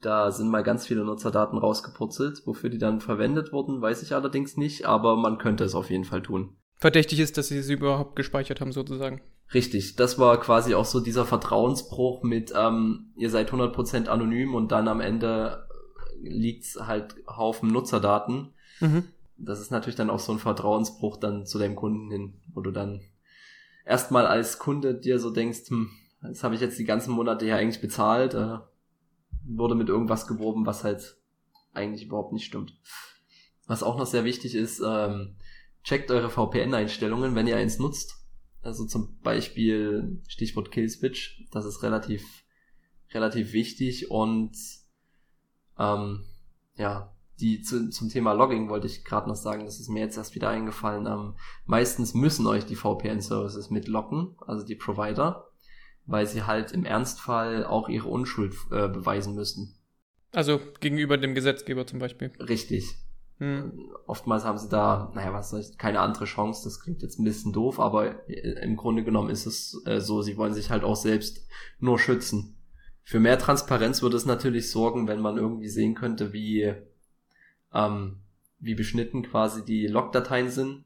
Da 0.00 0.30
sind 0.30 0.48
mal 0.48 0.62
ganz 0.62 0.86
viele 0.86 1.04
Nutzerdaten 1.04 1.58
rausgepurzelt. 1.58 2.42
Wofür 2.46 2.70
die 2.70 2.78
dann 2.78 3.00
verwendet 3.00 3.52
wurden, 3.52 3.82
weiß 3.82 4.02
ich 4.02 4.14
allerdings 4.14 4.56
nicht, 4.56 4.86
aber 4.86 5.16
man 5.16 5.38
könnte 5.38 5.64
es 5.64 5.74
auf 5.74 5.90
jeden 5.90 6.04
Fall 6.04 6.22
tun. 6.22 6.56
Verdächtig 6.76 7.20
ist, 7.20 7.36
dass 7.36 7.48
sie 7.48 7.60
sie 7.62 7.74
überhaupt 7.74 8.16
gespeichert 8.16 8.60
haben, 8.60 8.72
sozusagen. 8.72 9.20
Richtig, 9.52 9.96
das 9.96 10.18
war 10.18 10.40
quasi 10.40 10.74
auch 10.74 10.84
so 10.84 11.00
dieser 11.00 11.26
Vertrauensbruch 11.26 12.22
mit, 12.22 12.52
ähm, 12.56 13.12
ihr 13.16 13.30
seid 13.30 13.50
100% 13.50 14.08
anonym 14.08 14.54
und 14.54 14.72
dann 14.72 14.88
am 14.88 15.00
Ende 15.00 15.66
liegt 16.22 16.64
halt 16.76 17.16
Haufen 17.26 17.70
Nutzerdaten. 17.70 18.54
Mhm. 18.80 19.04
Das 19.36 19.60
ist 19.60 19.70
natürlich 19.70 19.96
dann 19.96 20.10
auch 20.10 20.20
so 20.20 20.32
ein 20.32 20.38
Vertrauensbruch 20.38 21.16
dann 21.16 21.46
zu 21.46 21.58
deinem 21.58 21.76
Kunden 21.76 22.10
hin, 22.10 22.34
wo 22.54 22.60
du 22.60 22.70
dann 22.70 23.00
erstmal 23.84 24.26
als 24.26 24.58
Kunde 24.58 24.94
dir 24.94 25.18
so 25.18 25.30
denkst, 25.30 25.68
hm, 25.68 25.90
das 26.22 26.44
habe 26.44 26.54
ich 26.54 26.60
jetzt 26.60 26.78
die 26.78 26.84
ganzen 26.84 27.12
Monate 27.12 27.46
ja 27.46 27.56
eigentlich 27.56 27.80
bezahlt, 27.80 28.34
äh, 28.34 28.58
wurde 29.44 29.74
mit 29.74 29.88
irgendwas 29.88 30.26
geworben, 30.26 30.66
was 30.66 30.84
halt 30.84 31.16
eigentlich 31.72 32.06
überhaupt 32.06 32.32
nicht 32.32 32.44
stimmt. 32.44 32.74
Was 33.66 33.82
auch 33.82 33.96
noch 33.96 34.06
sehr 34.06 34.24
wichtig 34.24 34.54
ist, 34.54 34.82
ähm, 34.84 35.36
checkt 35.82 36.10
eure 36.10 36.30
VPN-Einstellungen, 36.30 37.34
wenn 37.34 37.46
ihr 37.46 37.56
eins 37.56 37.78
nutzt. 37.78 38.16
Also 38.62 38.84
zum 38.86 39.18
Beispiel 39.20 40.20
Stichwort 40.28 40.70
Killswitch, 40.70 41.46
das 41.50 41.64
ist 41.64 41.82
relativ, 41.82 42.44
relativ 43.12 43.52
wichtig 43.52 44.10
und 44.10 44.56
ähm, 45.78 46.24
ja, 46.76 47.14
die 47.40 47.62
zu, 47.62 47.88
zum 47.88 48.10
Thema 48.10 48.32
Logging 48.32 48.68
wollte 48.68 48.86
ich 48.86 49.04
gerade 49.04 49.28
noch 49.28 49.36
sagen, 49.36 49.64
das 49.64 49.80
ist 49.80 49.88
mir 49.88 50.00
jetzt 50.00 50.18
erst 50.18 50.34
wieder 50.34 50.50
eingefallen. 50.50 51.06
Ähm, 51.06 51.36
meistens 51.64 52.12
müssen 52.12 52.46
euch 52.46 52.66
die 52.66 52.76
VPN-Services 52.76 53.70
mitlocken, 53.70 54.36
also 54.46 54.64
die 54.64 54.74
Provider, 54.74 55.49
weil 56.10 56.26
sie 56.26 56.42
halt 56.42 56.72
im 56.72 56.84
Ernstfall 56.84 57.64
auch 57.64 57.88
ihre 57.88 58.08
Unschuld 58.08 58.54
äh, 58.70 58.88
beweisen 58.88 59.34
müssen. 59.34 59.76
Also 60.32 60.60
gegenüber 60.80 61.16
dem 61.16 61.34
Gesetzgeber 61.34 61.86
zum 61.86 61.98
Beispiel. 61.98 62.32
Richtig. 62.40 62.96
Hm. 63.38 63.72
Oftmals 64.06 64.44
haben 64.44 64.58
sie 64.58 64.68
da, 64.68 65.10
naja, 65.14 65.32
was 65.32 65.50
soll 65.50 65.60
ich, 65.60 65.78
keine 65.78 66.00
andere 66.00 66.26
Chance. 66.26 66.64
Das 66.64 66.80
klingt 66.80 67.02
jetzt 67.02 67.18
ein 67.18 67.24
bisschen 67.24 67.52
doof, 67.52 67.80
aber 67.80 68.28
äh, 68.28 68.62
im 68.62 68.76
Grunde 68.76 69.02
genommen 69.02 69.30
ist 69.30 69.46
es 69.46 69.82
äh, 69.86 70.00
so, 70.00 70.20
sie 70.20 70.36
wollen 70.36 70.52
sich 70.52 70.70
halt 70.70 70.84
auch 70.84 70.96
selbst 70.96 71.46
nur 71.78 71.98
schützen. 71.98 72.56
Für 73.02 73.18
mehr 73.18 73.38
Transparenz 73.38 74.02
würde 74.02 74.16
es 74.16 74.26
natürlich 74.26 74.70
sorgen, 74.70 75.08
wenn 75.08 75.20
man 75.20 75.36
irgendwie 75.36 75.68
sehen 75.68 75.94
könnte, 75.94 76.32
wie, 76.32 76.74
ähm, 77.72 78.20
wie 78.58 78.74
beschnitten 78.74 79.22
quasi 79.22 79.64
die 79.64 79.86
Logdateien 79.86 80.50
sind. 80.50 80.84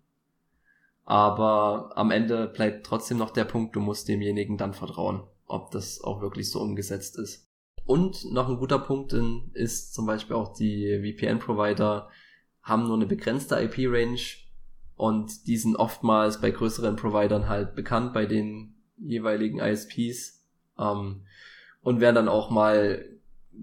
Aber 1.05 1.93
am 1.97 2.11
Ende 2.11 2.47
bleibt 2.47 2.87
trotzdem 2.87 3.19
noch 3.19 3.31
der 3.31 3.45
Punkt, 3.45 3.77
du 3.77 3.81
musst 3.81 4.09
demjenigen 4.09 4.57
dann 4.57 4.73
vertrauen, 4.73 5.23
ob 5.47 5.71
das 5.71 6.03
auch 6.03 6.23
wirklich 6.23 6.51
so 6.51 6.61
umgesetzt 6.61 7.19
ist. 7.19 7.49
Und 7.85 8.33
noch 8.33 8.49
ein 8.49 8.57
guter 8.57 8.79
Punkt 8.79 9.13
ist 9.53 9.93
zum 9.93 10.07
Beispiel 10.07 10.37
auch 10.37 10.55
die 10.55 10.99
VPN-Provider 11.03 12.09
haben 12.63 12.85
nur 12.85 12.97
eine 12.97 13.07
begrenzte 13.07 13.57
IP-Range 13.57 14.21
und 14.97 15.47
die 15.47 15.59
sind 15.59 15.77
oftmals 15.77 16.41
bei 16.41 16.51
größeren 16.51 16.97
Providern 16.97 17.49
halt 17.49 17.75
bekannt 17.75 18.15
bei 18.15 18.25
den 18.25 18.75
jeweiligen 18.97 19.59
ISPs. 19.59 20.43
Ähm, 20.79 21.27
und 21.85 22.01
werden 22.01 22.17
dann 22.17 22.29
auch 22.29 22.51
mal 22.51 23.05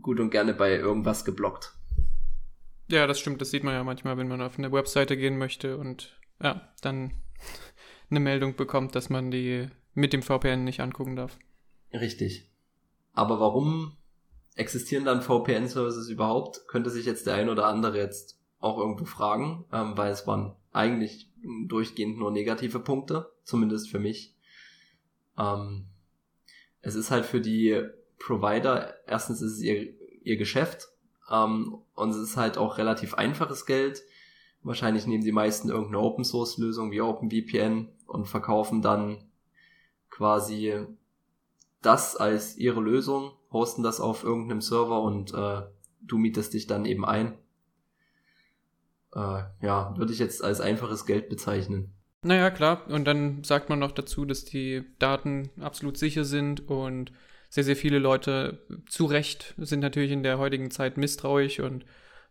gut 0.01 0.19
und 0.19 0.29
gerne 0.29 0.53
bei 0.53 0.75
irgendwas 0.75 1.25
geblockt. 1.25 1.73
Ja, 2.89 3.07
das 3.07 3.19
stimmt. 3.19 3.41
Das 3.41 3.51
sieht 3.51 3.63
man 3.63 3.73
ja 3.73 3.83
manchmal, 3.83 4.17
wenn 4.17 4.27
man 4.27 4.41
auf 4.41 4.57
eine 4.57 4.71
Webseite 4.71 5.17
gehen 5.17 5.37
möchte 5.37 5.77
und 5.77 6.17
ja, 6.41 6.69
dann 6.81 7.11
eine 8.09 8.19
Meldung 8.19 8.55
bekommt, 8.55 8.95
dass 8.95 9.09
man 9.09 9.31
die 9.31 9.67
mit 9.93 10.13
dem 10.13 10.21
VPN 10.21 10.63
nicht 10.63 10.79
angucken 10.79 11.15
darf. 11.15 11.37
Richtig. 11.93 12.49
Aber 13.13 13.39
warum 13.39 13.97
existieren 14.55 15.05
dann 15.05 15.21
VPN-Services 15.21 16.09
überhaupt? 16.09 16.67
Könnte 16.67 16.89
sich 16.89 17.05
jetzt 17.05 17.27
der 17.27 17.35
ein 17.35 17.49
oder 17.49 17.67
andere 17.67 17.97
jetzt 17.97 18.39
auch 18.59 18.77
irgendwo 18.77 19.05
fragen, 19.05 19.65
ähm, 19.71 19.97
weil 19.97 20.11
es 20.11 20.27
waren 20.27 20.55
eigentlich 20.71 21.29
durchgehend 21.67 22.17
nur 22.17 22.31
negative 22.31 22.79
Punkte, 22.79 23.31
zumindest 23.43 23.89
für 23.89 23.99
mich. 23.99 24.35
Ähm, 25.37 25.87
es 26.81 26.95
ist 26.95 27.11
halt 27.11 27.25
für 27.25 27.41
die 27.41 27.81
Provider, 28.19 28.95
erstens 29.07 29.41
ist 29.41 29.53
es 29.53 29.61
ihr, 29.61 29.93
ihr 30.23 30.37
Geschäft 30.37 30.89
ähm, 31.29 31.79
und 31.95 32.11
es 32.11 32.17
ist 32.17 32.37
halt 32.37 32.57
auch 32.57 32.77
relativ 32.77 33.15
einfaches 33.15 33.65
Geld. 33.65 34.03
Wahrscheinlich 34.63 35.07
nehmen 35.07 35.23
die 35.23 35.31
meisten 35.31 35.69
irgendeine 35.69 35.99
Open 35.99 36.23
Source 36.23 36.57
Lösung 36.57 36.91
wie 36.91 37.01
OpenVPN 37.01 37.89
und 38.05 38.25
verkaufen 38.25 38.81
dann 38.81 39.23
quasi 40.09 40.85
das 41.81 42.15
als 42.15 42.57
ihre 42.57 42.81
Lösung, 42.81 43.31
hosten 43.51 43.81
das 43.81 43.99
auf 43.99 44.23
irgendeinem 44.23 44.61
Server 44.61 45.01
und 45.01 45.33
äh, 45.33 45.63
du 46.01 46.17
mietest 46.17 46.53
dich 46.53 46.67
dann 46.67 46.85
eben 46.85 47.05
ein. 47.05 47.37
Äh, 49.15 49.43
ja, 49.61 49.93
würde 49.97 50.13
ich 50.13 50.19
jetzt 50.19 50.43
als 50.43 50.61
einfaches 50.61 51.05
Geld 51.05 51.27
bezeichnen. 51.29 51.93
Naja, 52.23 52.51
klar. 52.51 52.87
Und 52.87 53.05
dann 53.05 53.43
sagt 53.43 53.69
man 53.69 53.79
noch 53.79 53.91
dazu, 53.91 54.25
dass 54.25 54.45
die 54.45 54.83
Daten 54.99 55.49
absolut 55.59 55.97
sicher 55.97 56.23
sind 56.23 56.69
und 56.69 57.11
sehr, 57.49 57.63
sehr 57.63 57.75
viele 57.75 57.99
Leute 57.99 58.59
zu 58.87 59.05
Recht 59.05 59.55
sind 59.57 59.79
natürlich 59.79 60.11
in 60.11 60.23
der 60.23 60.37
heutigen 60.37 60.71
Zeit 60.71 60.97
misstrauisch 60.97 61.59
und 61.59 61.83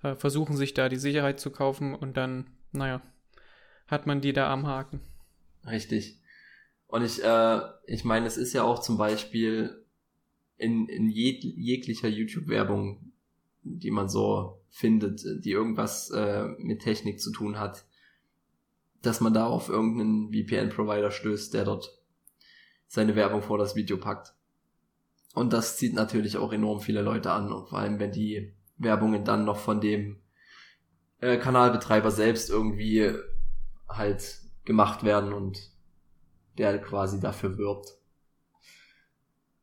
äh, 0.03 0.15
versuchen 0.15 0.57
sich 0.57 0.75
da 0.75 0.89
die 0.89 0.97
Sicherheit 0.97 1.41
zu 1.41 1.51
kaufen 1.51 1.95
und 1.95 2.17
dann, 2.17 2.47
naja, 2.73 3.03
hat 3.87 4.07
man 4.07 4.21
die 4.21 4.33
da 4.33 4.53
am 4.53 4.67
Haken. 4.67 5.01
Richtig. 5.67 6.19
Und 6.87 7.05
ich, 7.05 7.23
äh, 7.23 7.61
ich 7.87 8.05
meine, 8.05 8.27
es 8.27 8.37
ist 8.37 8.53
ja 8.53 8.63
auch 8.63 8.81
zum 8.81 8.97
Beispiel 8.99 9.85
in, 10.57 10.89
in 10.89 11.09
jeg 11.09 11.43
jeglicher 11.43 12.09
YouTube-Werbung, 12.09 13.13
die 13.63 13.91
man 13.91 14.09
so 14.09 14.63
findet, 14.71 15.23
die 15.45 15.51
irgendwas 15.51 16.11
äh, 16.11 16.47
mit 16.59 16.83
Technik 16.83 17.21
zu 17.21 17.33
tun 17.33 17.59
hat, 17.59 17.85
dass 19.03 19.21
man 19.21 19.35
da 19.35 19.47
auf 19.47 19.69
irgendeinen 19.69 20.33
VPN-Provider 20.33 21.11
stößt, 21.11 21.55
der 21.55 21.65
dort 21.65 21.99
seine 22.87 23.17
Werbung 23.17 23.43
vor 23.43 23.59
das 23.59 23.77
Video 23.77 23.97
packt. 23.97 24.35
Und 25.35 25.53
das 25.53 25.77
zieht 25.77 25.95
natürlich 25.95 26.37
auch 26.37 26.53
enorm 26.53 26.81
viele 26.81 27.03
Leute 27.03 27.31
an, 27.31 27.49
vor 27.49 27.79
allem 27.79 27.99
wenn 27.99 28.13
die 28.13 28.53
Werbungen 28.81 29.25
dann 29.25 29.45
noch 29.45 29.59
von 29.59 29.81
dem 29.81 30.17
äh, 31.21 31.37
Kanalbetreiber 31.37 32.11
selbst 32.11 32.51
irgendwie 32.51 33.13
halt 33.89 34.41
gemacht 34.65 35.05
werden 35.05 35.33
und 35.33 35.71
der 36.59 36.79
quasi 36.81 37.21
dafür 37.21 37.59
wirbt. 37.59 37.97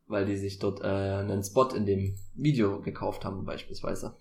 Weil 0.06 0.24
die 0.24 0.36
sich 0.36 0.58
dort 0.58 0.80
äh, 0.80 0.86
einen 0.86 1.42
Spot 1.42 1.68
in 1.68 1.84
dem 1.84 2.16
Video 2.34 2.80
gekauft 2.80 3.24
haben, 3.24 3.44
beispielsweise. 3.44 4.16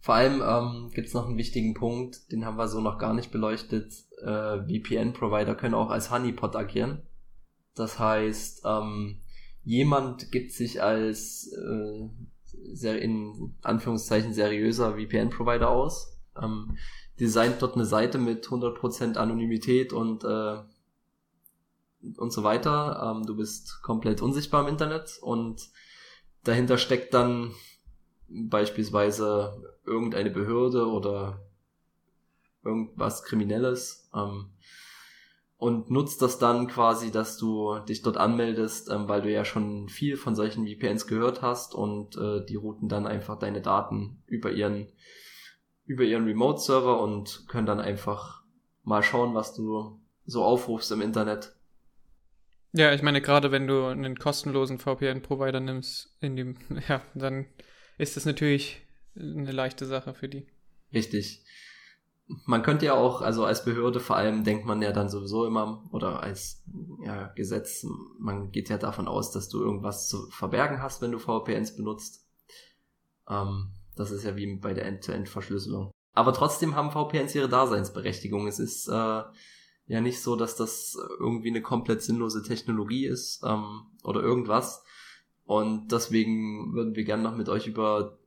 Vor 0.00 0.14
allem 0.14 0.42
ähm, 0.42 0.90
gibt 0.94 1.08
es 1.08 1.14
noch 1.14 1.26
einen 1.26 1.38
wichtigen 1.38 1.74
Punkt, 1.74 2.30
den 2.30 2.44
haben 2.44 2.56
wir 2.56 2.68
so 2.68 2.80
noch 2.80 2.98
gar 2.98 3.14
nicht 3.14 3.30
beleuchtet. 3.30 3.92
Äh, 4.22 4.58
VPN-Provider 4.60 5.54
können 5.54 5.74
auch 5.74 5.90
als 5.90 6.10
Honeypot 6.10 6.56
agieren. 6.56 7.02
Das 7.74 7.98
heißt, 7.98 8.62
ähm, 8.64 9.20
jemand 9.64 10.30
gibt 10.32 10.52
sich 10.52 10.82
als 10.82 11.52
äh, 11.52 12.08
sehr 12.72 13.00
in 13.00 13.54
Anführungszeichen 13.62 14.32
seriöser 14.32 14.96
VPN-Provider 14.96 15.70
aus, 15.70 16.18
ähm, 16.40 16.76
designt 17.20 17.60
dort 17.60 17.74
eine 17.74 17.84
Seite 17.84 18.18
mit 18.18 18.46
100% 18.46 19.16
Anonymität 19.16 19.92
und 19.92 20.24
äh, 20.24 20.58
und 22.16 22.32
so 22.32 22.44
weiter. 22.44 23.14
Ähm, 23.16 23.26
du 23.26 23.36
bist 23.36 23.82
komplett 23.82 24.22
unsichtbar 24.22 24.62
im 24.62 24.68
Internet 24.68 25.18
und 25.20 25.68
dahinter 26.44 26.78
steckt 26.78 27.14
dann 27.14 27.52
beispielsweise 28.28 29.62
irgendeine 29.84 30.30
Behörde 30.30 30.86
oder 30.86 31.40
irgendwas 32.64 33.24
Kriminelles. 33.24 34.08
Ähm, 34.14 34.50
und 35.58 35.90
nutzt 35.90 36.22
das 36.22 36.38
dann 36.38 36.68
quasi, 36.68 37.10
dass 37.10 37.36
du 37.36 37.80
dich 37.80 38.02
dort 38.02 38.16
anmeldest, 38.16 38.90
ähm, 38.90 39.08
weil 39.08 39.22
du 39.22 39.30
ja 39.30 39.44
schon 39.44 39.88
viel 39.88 40.16
von 40.16 40.36
solchen 40.36 40.66
VPNs 40.66 41.08
gehört 41.08 41.42
hast 41.42 41.74
und 41.74 42.16
äh, 42.16 42.44
die 42.46 42.54
routen 42.54 42.88
dann 42.88 43.06
einfach 43.06 43.38
deine 43.38 43.60
Daten 43.60 44.22
über 44.26 44.52
ihren 44.52 44.86
über 45.84 46.04
ihren 46.04 46.24
Remote-Server 46.24 47.00
und 47.00 47.46
können 47.48 47.66
dann 47.66 47.80
einfach 47.80 48.42
mal 48.84 49.02
schauen, 49.02 49.34
was 49.34 49.54
du 49.54 49.98
so 50.26 50.44
aufrufst 50.44 50.92
im 50.92 51.00
Internet. 51.00 51.56
Ja, 52.72 52.92
ich 52.92 53.02
meine, 53.02 53.22
gerade 53.22 53.50
wenn 53.50 53.66
du 53.66 53.86
einen 53.86 54.18
kostenlosen 54.18 54.78
VPN-Provider 54.78 55.60
nimmst, 55.60 56.14
in 56.20 56.36
dem, 56.36 56.56
ja, 56.88 57.00
dann 57.14 57.46
ist 57.96 58.18
das 58.18 58.26
natürlich 58.26 58.82
eine 59.16 59.50
leichte 59.50 59.86
Sache 59.86 60.12
für 60.12 60.28
die. 60.28 60.46
Richtig 60.92 61.42
man 62.44 62.62
könnte 62.62 62.86
ja 62.86 62.94
auch, 62.94 63.22
also 63.22 63.44
als 63.44 63.64
Behörde 63.64 64.00
vor 64.00 64.16
allem 64.16 64.44
denkt 64.44 64.66
man 64.66 64.82
ja 64.82 64.92
dann 64.92 65.08
sowieso 65.08 65.46
immer, 65.46 65.82
oder 65.92 66.22
als 66.22 66.62
ja, 67.02 67.28
Gesetz, 67.28 67.86
man 68.18 68.50
geht 68.50 68.68
ja 68.68 68.76
davon 68.76 69.08
aus, 69.08 69.30
dass 69.30 69.48
du 69.48 69.60
irgendwas 69.62 70.08
zu 70.08 70.28
verbergen 70.30 70.82
hast, 70.82 71.00
wenn 71.00 71.12
du 71.12 71.18
VPNs 71.18 71.76
benutzt. 71.76 72.26
Ähm, 73.28 73.72
das 73.96 74.10
ist 74.10 74.24
ja 74.24 74.36
wie 74.36 74.56
bei 74.56 74.74
der 74.74 74.84
End-to-End-Verschlüsselung. 74.86 75.90
Aber 76.12 76.32
trotzdem 76.32 76.74
haben 76.76 76.90
VPNs 76.90 77.34
ihre 77.34 77.48
Daseinsberechtigung. 77.48 78.46
Es 78.46 78.58
ist 78.58 78.88
äh, 78.88 78.92
ja 79.86 80.00
nicht 80.00 80.20
so, 80.20 80.36
dass 80.36 80.54
das 80.54 80.96
irgendwie 81.18 81.48
eine 81.48 81.62
komplett 81.62 82.02
sinnlose 82.02 82.42
Technologie 82.42 83.06
ist 83.06 83.42
ähm, 83.44 83.86
oder 84.04 84.20
irgendwas. 84.20 84.84
Und 85.44 85.92
deswegen 85.92 86.74
würden 86.74 86.94
wir 86.94 87.04
gerne 87.04 87.22
noch 87.22 87.36
mit 87.36 87.48
euch 87.48 87.66
über 87.66 88.18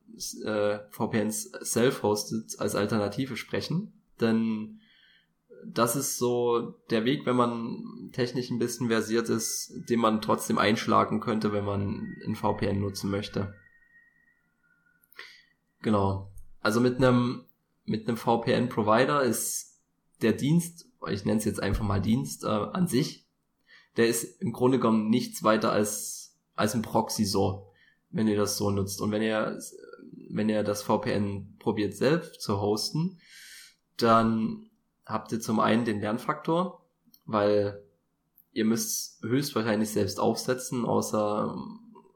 äh, 0.43 0.79
VPNs 0.89 1.51
self-hosted 1.63 2.59
als 2.59 2.75
Alternative 2.75 3.37
sprechen. 3.37 3.93
Denn 4.19 4.79
das 5.65 5.95
ist 5.95 6.17
so 6.17 6.75
der 6.89 7.05
Weg, 7.05 7.25
wenn 7.25 7.35
man 7.35 8.09
technisch 8.13 8.49
ein 8.49 8.59
bisschen 8.59 8.89
versiert 8.89 9.29
ist, 9.29 9.73
den 9.89 9.99
man 9.99 10.21
trotzdem 10.21 10.57
einschlagen 10.57 11.19
könnte, 11.19 11.53
wenn 11.53 11.65
man 11.65 12.15
ein 12.25 12.35
VPN 12.35 12.79
nutzen 12.79 13.09
möchte. 13.09 13.53
Genau. 15.81 16.31
Also 16.61 16.79
mit 16.79 16.97
einem 16.97 17.45
mit 17.85 18.07
einem 18.07 18.17
VPN-Provider 18.17 19.23
ist 19.23 19.81
der 20.21 20.33
Dienst, 20.33 20.87
ich 21.09 21.25
nenne 21.25 21.39
es 21.39 21.45
jetzt 21.45 21.61
einfach 21.61 21.83
mal 21.83 21.99
Dienst 21.99 22.43
äh, 22.43 22.47
an 22.47 22.87
sich, 22.87 23.27
der 23.97 24.07
ist 24.07 24.41
im 24.41 24.53
Grunde 24.53 24.79
genommen 24.79 25.09
nichts 25.09 25.43
weiter 25.43 25.71
als 25.71 26.37
als 26.55 26.75
ein 26.75 26.83
Proxy 26.83 27.25
so, 27.25 27.67
wenn 28.11 28.27
ihr 28.27 28.37
das 28.37 28.57
so 28.57 28.69
nutzt. 28.69 29.01
Und 29.01 29.11
wenn 29.11 29.21
ihr 29.21 29.59
wenn 30.33 30.49
ihr 30.49 30.63
das 30.63 30.83
VPN 30.83 31.57
probiert 31.59 31.95
selbst 31.95 32.41
zu 32.41 32.59
hosten, 32.59 33.19
dann 33.97 34.69
habt 35.05 35.31
ihr 35.31 35.39
zum 35.39 35.59
einen 35.59 35.85
den 35.85 35.99
Lernfaktor, 35.99 36.85
weil 37.25 37.83
ihr 38.53 38.65
müsst 38.65 39.23
höchstwahrscheinlich 39.23 39.89
selbst 39.89 40.19
aufsetzen, 40.19 40.85
außer 40.85 41.55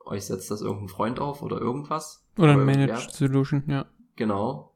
euch 0.05 0.25
setzt 0.25 0.51
das 0.51 0.61
irgendein 0.61 0.89
Freund 0.89 1.19
auf 1.19 1.41
oder 1.41 1.59
irgendwas. 1.59 2.25
Oder 2.37 2.53
ein 2.53 2.65
Managed. 2.65 3.11
Solution, 3.11 3.63
ja. 3.67 3.85
Genau. 4.15 4.73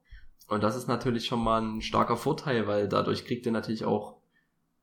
Und 0.48 0.64
das 0.64 0.76
ist 0.76 0.88
natürlich 0.88 1.26
schon 1.26 1.44
mal 1.44 1.62
ein 1.62 1.82
starker 1.82 2.18
Vorteil, 2.18 2.68
weil 2.68 2.88
dadurch 2.88 3.26
kriegt 3.26 3.46
ihr 3.46 3.52
natürlich 3.52 3.86
auch 3.86 4.18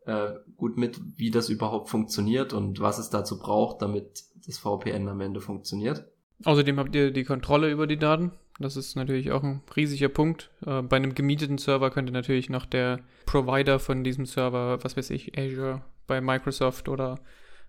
äh, 0.04 0.34
gut 0.56 0.76
mit, 0.76 1.00
wie 1.16 1.30
das 1.30 1.48
überhaupt 1.48 1.88
funktioniert 1.88 2.52
und 2.52 2.80
was 2.80 2.98
es 2.98 3.10
dazu 3.10 3.38
braucht, 3.38 3.82
damit 3.82 4.24
das 4.46 4.58
VPN 4.58 5.08
am 5.08 5.20
Ende 5.20 5.40
funktioniert. 5.40 6.06
Außerdem 6.44 6.78
habt 6.78 6.94
ihr 6.94 7.10
die 7.10 7.24
Kontrolle 7.24 7.70
über 7.70 7.86
die 7.86 7.98
Daten. 7.98 8.32
Das 8.58 8.76
ist 8.76 8.96
natürlich 8.96 9.32
auch 9.32 9.42
ein 9.42 9.62
riesiger 9.76 10.08
Punkt. 10.08 10.50
Äh, 10.64 10.82
bei 10.82 10.96
einem 10.96 11.14
gemieteten 11.14 11.58
Server 11.58 11.90
könnte 11.90 12.12
natürlich 12.12 12.48
noch 12.48 12.64
der 12.66 13.00
Provider 13.26 13.78
von 13.78 14.02
diesem 14.02 14.24
Server, 14.24 14.82
was 14.82 14.96
weiß 14.96 15.10
ich, 15.10 15.38
Azure 15.38 15.82
bei 16.06 16.20
Microsoft 16.20 16.88
oder 16.88 17.20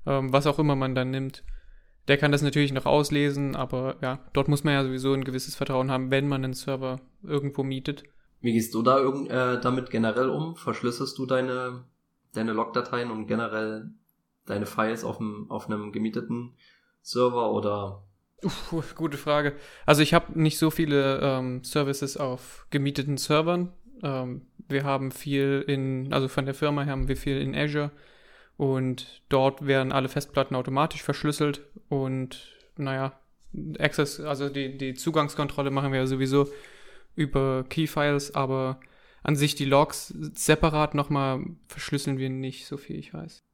ähm, 0.06 0.32
was 0.32 0.48
auch 0.48 0.60
immer 0.60 0.76
man 0.76 0.96
dann 0.96 1.12
nimmt, 1.12 1.44
der 2.08 2.18
kann 2.18 2.32
das 2.32 2.42
natürlich 2.42 2.72
noch 2.72 2.86
auslesen, 2.86 3.56
aber 3.56 3.98
ja, 4.02 4.20
dort 4.32 4.48
muss 4.48 4.64
man 4.64 4.74
ja 4.74 4.84
sowieso 4.84 5.14
ein 5.14 5.26
gewisses 5.26 5.56
Vertrauen 5.56 5.92
haben, 5.92 6.10
wenn 6.10 6.28
man 6.28 6.44
einen 6.44 6.54
Server 6.54 7.02
irgendwo 7.22 7.64
mietet. 7.64 8.04
Wie 8.40 8.54
gehst 8.54 8.74
du 8.74 8.82
da 8.82 8.98
irgend, 8.98 9.30
äh, 9.30 9.60
damit 9.60 9.90
generell 9.90 10.30
um? 10.30 10.56
Verschlüsselst 10.56 11.18
du 11.18 11.26
deine, 11.26 11.84
deine 12.34 12.54
Logdateien 12.54 13.12
und 13.12 13.28
generell 13.28 13.90
deine 14.46 14.66
Files 14.66 15.04
auf, 15.04 15.18
dem, 15.18 15.52
auf 15.52 15.68
einem 15.68 15.92
gemieteten 15.92 16.54
Server 17.02 17.52
oder 17.52 18.07
Uff, 18.44 18.96
gute 18.96 19.18
Frage. 19.18 19.56
Also 19.86 20.04
ich 20.04 20.14
habe 20.14 20.40
nicht 20.40 20.60
so 20.60 20.70
viele 20.70 21.20
ähm, 21.22 21.64
Services 21.64 22.18
auf 22.18 22.68
gemieteten 22.70 23.18
Servern. 23.18 23.74
Ähm, 24.04 24.46
wir 24.68 24.84
haben 24.84 25.12
viel 25.12 25.64
in, 25.68 26.14
also 26.14 26.28
von 26.28 26.46
der 26.46 26.54
Firma 26.54 26.84
her 26.84 26.92
haben 26.92 27.08
wir 27.08 27.18
viel 27.18 27.40
in 27.42 27.56
Azure 27.56 27.92
und 28.58 29.24
dort 29.30 29.66
werden 29.66 29.92
alle 29.92 30.10
Festplatten 30.10 30.56
automatisch 30.56 31.02
verschlüsselt 31.02 31.62
und 31.90 32.56
naja, 32.76 33.20
Access, 33.80 34.20
also 34.20 34.50
die, 34.50 34.78
die 34.78 34.94
Zugangskontrolle 34.94 35.72
machen 35.72 35.92
wir 35.92 36.00
ja 36.00 36.08
sowieso 36.08 36.48
über 37.16 37.64
Keyfiles, 37.68 38.36
aber 38.36 38.80
an 39.24 39.36
sich 39.36 39.56
die 39.56 39.66
Logs 39.66 40.10
separat 40.10 40.94
nochmal 40.94 41.44
verschlüsseln 41.68 42.20
wir 42.20 42.30
nicht, 42.30 42.68
so 42.68 42.78
viel 42.78 42.98
ich 42.98 43.14
weiß. 43.14 43.47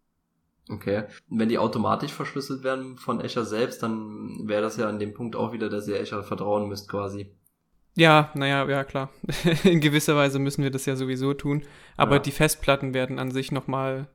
Okay. 0.70 1.04
Wenn 1.28 1.50
die 1.50 1.58
automatisch 1.58 2.14
verschlüsselt 2.14 2.64
werden 2.64 2.98
von 2.98 3.22
Azure 3.22 3.46
selbst, 3.46 3.84
dann 3.84 4.48
wäre 4.48 4.62
das 4.62 4.78
ja 4.78 4.88
an 4.88 5.00
dem 5.00 5.14
Punkt 5.14 5.36
auch 5.36 5.52
wieder, 5.52 5.70
dass 5.70 5.88
ihr 5.88 6.00
Azure 6.00 6.24
vertrauen 6.24 6.70
müsst 6.70 6.90
quasi. 6.90 7.36
Ja, 7.96 8.32
naja, 8.34 8.68
ja 8.68 8.84
klar. 8.84 9.12
In 9.64 9.82
gewisser 9.82 10.16
Weise 10.16 10.40
müssen 10.40 10.64
wir 10.64 10.72
das 10.72 10.86
ja 10.86 10.96
sowieso 10.96 11.34
tun. 11.34 11.64
Aber 11.98 12.16
ja. 12.16 12.20
die 12.20 12.32
Festplatten 12.32 12.94
werden 12.94 13.20
an 13.20 13.32
sich 13.32 13.52
nochmal 13.52 14.08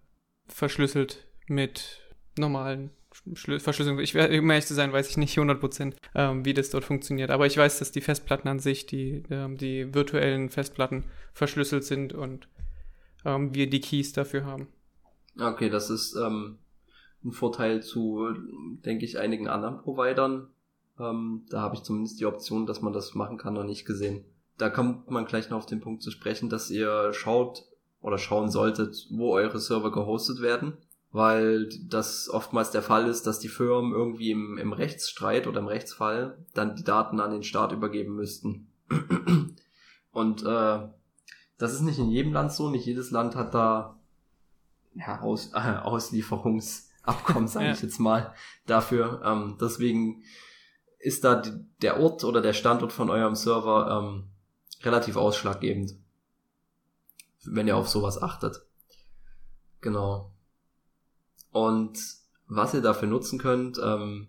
verschlüsselt 0.47 1.29
mit 1.47 2.01
normalen 2.39 2.91
Verschlüsselung. 3.35 3.99
Ich, 4.01 4.15
um 4.17 4.51
ehrlich 4.51 4.67
zu 4.67 4.75
sein, 4.75 4.93
weiß 4.93 5.11
ich 5.11 5.17
nicht 5.17 5.37
100%, 5.37 5.95
ähm, 6.15 6.45
wie 6.45 6.55
das 6.55 6.71
dort 6.71 6.85
funktioniert. 6.85 7.31
Aber 7.31 7.47
ich 7.47 7.57
weiß, 7.57 7.79
dass 7.79 7.93
die 7.93 8.01
Festplatten 8.01 8.49
an 8.49 8.59
sich, 8.59 8.87
die, 8.87 9.23
ähm, 9.31 9.57
die 9.57 9.93
virtuellen 9.95 10.51
Festplatten 10.51 11.05
verschlüsselt 11.33 11.85
sind 11.85 12.13
und 12.13 12.49
ähm, 13.25 13.55
wir 13.55 13.69
die 13.69 13.81
Keys 13.81 14.13
dafür 14.13 14.45
haben. 14.45 14.69
Okay, 15.37 15.69
das 15.71 15.91
ist 15.91 16.15
ähm, 16.17 16.59
ein 17.25 17.33
Vorteil 17.33 17.83
zu, 17.83 18.29
denke 18.85 19.05
ich, 19.05 19.19
einigen 19.19 19.49
anderen 19.49 19.79
Providern. 19.79 20.49
Ähm, 20.99 21.47
da 21.51 21.61
habe 21.61 21.77
ich 21.77 21.83
zumindest 21.83 22.21
die 22.21 22.27
Option, 22.27 22.67
dass 22.67 22.83
man 22.83 22.93
das 22.93 23.15
machen 23.15 23.39
kann, 23.39 23.55
noch 23.55 23.65
nicht 23.65 23.85
gesehen. 23.85 24.25
Da 24.57 24.71
kommt 24.71 25.11
man 25.11 25.27
gleich 25.27 25.51
noch 25.51 25.59
auf 25.59 25.67
den 25.67 25.81
Punkt 25.81 26.03
zu 26.03 26.11
sprechen, 26.11 26.49
dass 26.49 26.71
ihr 26.71 27.13
schaut 27.13 27.65
oder 28.01 28.19
schauen 28.19 28.51
solltet, 28.51 29.07
wo 29.11 29.33
eure 29.33 29.59
Server 29.59 29.93
gehostet 29.93 30.41
werden, 30.41 30.77
weil 31.13 31.69
das 31.89 32.29
oftmals 32.29 32.71
der 32.71 32.83
Fall 32.83 33.07
ist, 33.09 33.27
dass 33.27 33.39
die 33.39 33.49
Firmen 33.49 33.93
irgendwie 33.93 34.31
im, 34.33 34.59
im 34.59 34.73
Rechtsstreit 34.73 35.47
oder 35.47 35.61
im 35.61 35.69
Rechtsfall 35.69 36.45
dann 36.55 36.75
die 36.75 36.85
Daten 36.85 37.21
an 37.21 37.31
den 37.31 37.43
Staat 37.45 37.73
übergeben 37.73 38.15
müssten. 38.15 38.69
Und 40.11 40.43
äh, 40.45 40.89
das 41.59 41.73
ist 41.75 41.83
nicht 41.83 41.99
in 41.99 42.11
jedem 42.11 42.33
Land 42.33 42.53
so, 42.53 42.71
nicht 42.71 42.87
jedes 42.87 43.11
Land 43.11 43.37
hat 43.37 43.55
da 43.55 43.98
ja, 44.99 45.21
Aus, 45.21 45.53
äh, 45.55 45.59
Auslieferungsabkommen, 45.59 47.49
sage 47.49 47.67
ja. 47.67 47.73
ich 47.73 47.83
jetzt 47.83 48.01
mal, 48.01 48.35
dafür. 48.67 49.23
Ähm, 49.25 49.57
deswegen 49.61 50.23
ist 50.99 51.25
da 51.25 51.37
die, 51.37 51.53
der 51.83 52.01
Ort 52.01 52.25
oder 52.25 52.41
der 52.41 52.53
Standort 52.53 52.93
von 52.93 53.11
eurem 53.11 53.35
Server 53.35 54.03
ähm, 54.03 54.31
relativ 54.83 55.17
ausschlaggebend, 55.17 55.95
wenn 57.45 57.69
ihr 57.69 57.77
auf 57.77 57.89
sowas 57.89 58.21
achtet. 58.21 58.63
Genau. 59.81 60.33
Und 61.51 61.99
was 62.49 62.75
ihr 62.75 62.83
dafür 62.83 63.09
nutzen 63.09 63.39
könnt, 63.39 63.81
ähm, 63.83 64.29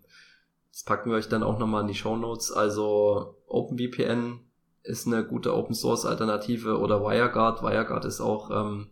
das 0.72 0.84
packen 0.84 1.10
wir 1.10 1.18
euch 1.18 1.28
dann 1.28 1.44
auch 1.44 1.58
nochmal 1.58 1.82
in 1.82 1.88
die 1.88 1.96
Show 1.96 2.16
Notes. 2.16 2.52
Also 2.52 3.36
OpenVPN 3.48 4.40
ist 4.84 5.08
eine 5.08 5.26
gute 5.26 5.56
Open 5.56 5.76
Source 5.76 6.06
Alternative 6.06 6.78
oder 6.78 7.02
WireGuard. 7.02 7.64
WireGuard 7.64 8.06
ist 8.06 8.22
auch 8.22 8.52
ähm, 8.52 8.92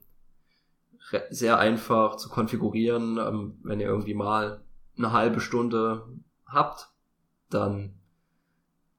sehr 1.29 1.57
einfach 1.57 2.17
zu 2.17 2.29
konfigurieren. 2.29 3.17
Ähm, 3.17 3.59
wenn 3.63 3.79
ihr 3.79 3.87
irgendwie 3.87 4.13
mal 4.13 4.63
eine 4.97 5.11
halbe 5.11 5.39
Stunde 5.39 6.07
habt, 6.45 6.89
dann, 7.49 7.99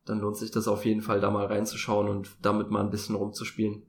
dann 0.04 0.20
lohnt 0.20 0.36
sich 0.36 0.50
das 0.50 0.68
auf 0.68 0.84
jeden 0.84 1.02
Fall, 1.02 1.20
da 1.20 1.30
mal 1.30 1.46
reinzuschauen 1.46 2.08
und 2.08 2.36
damit 2.42 2.70
mal 2.70 2.80
ein 2.80 2.90
bisschen 2.90 3.14
rumzuspielen. 3.14 3.82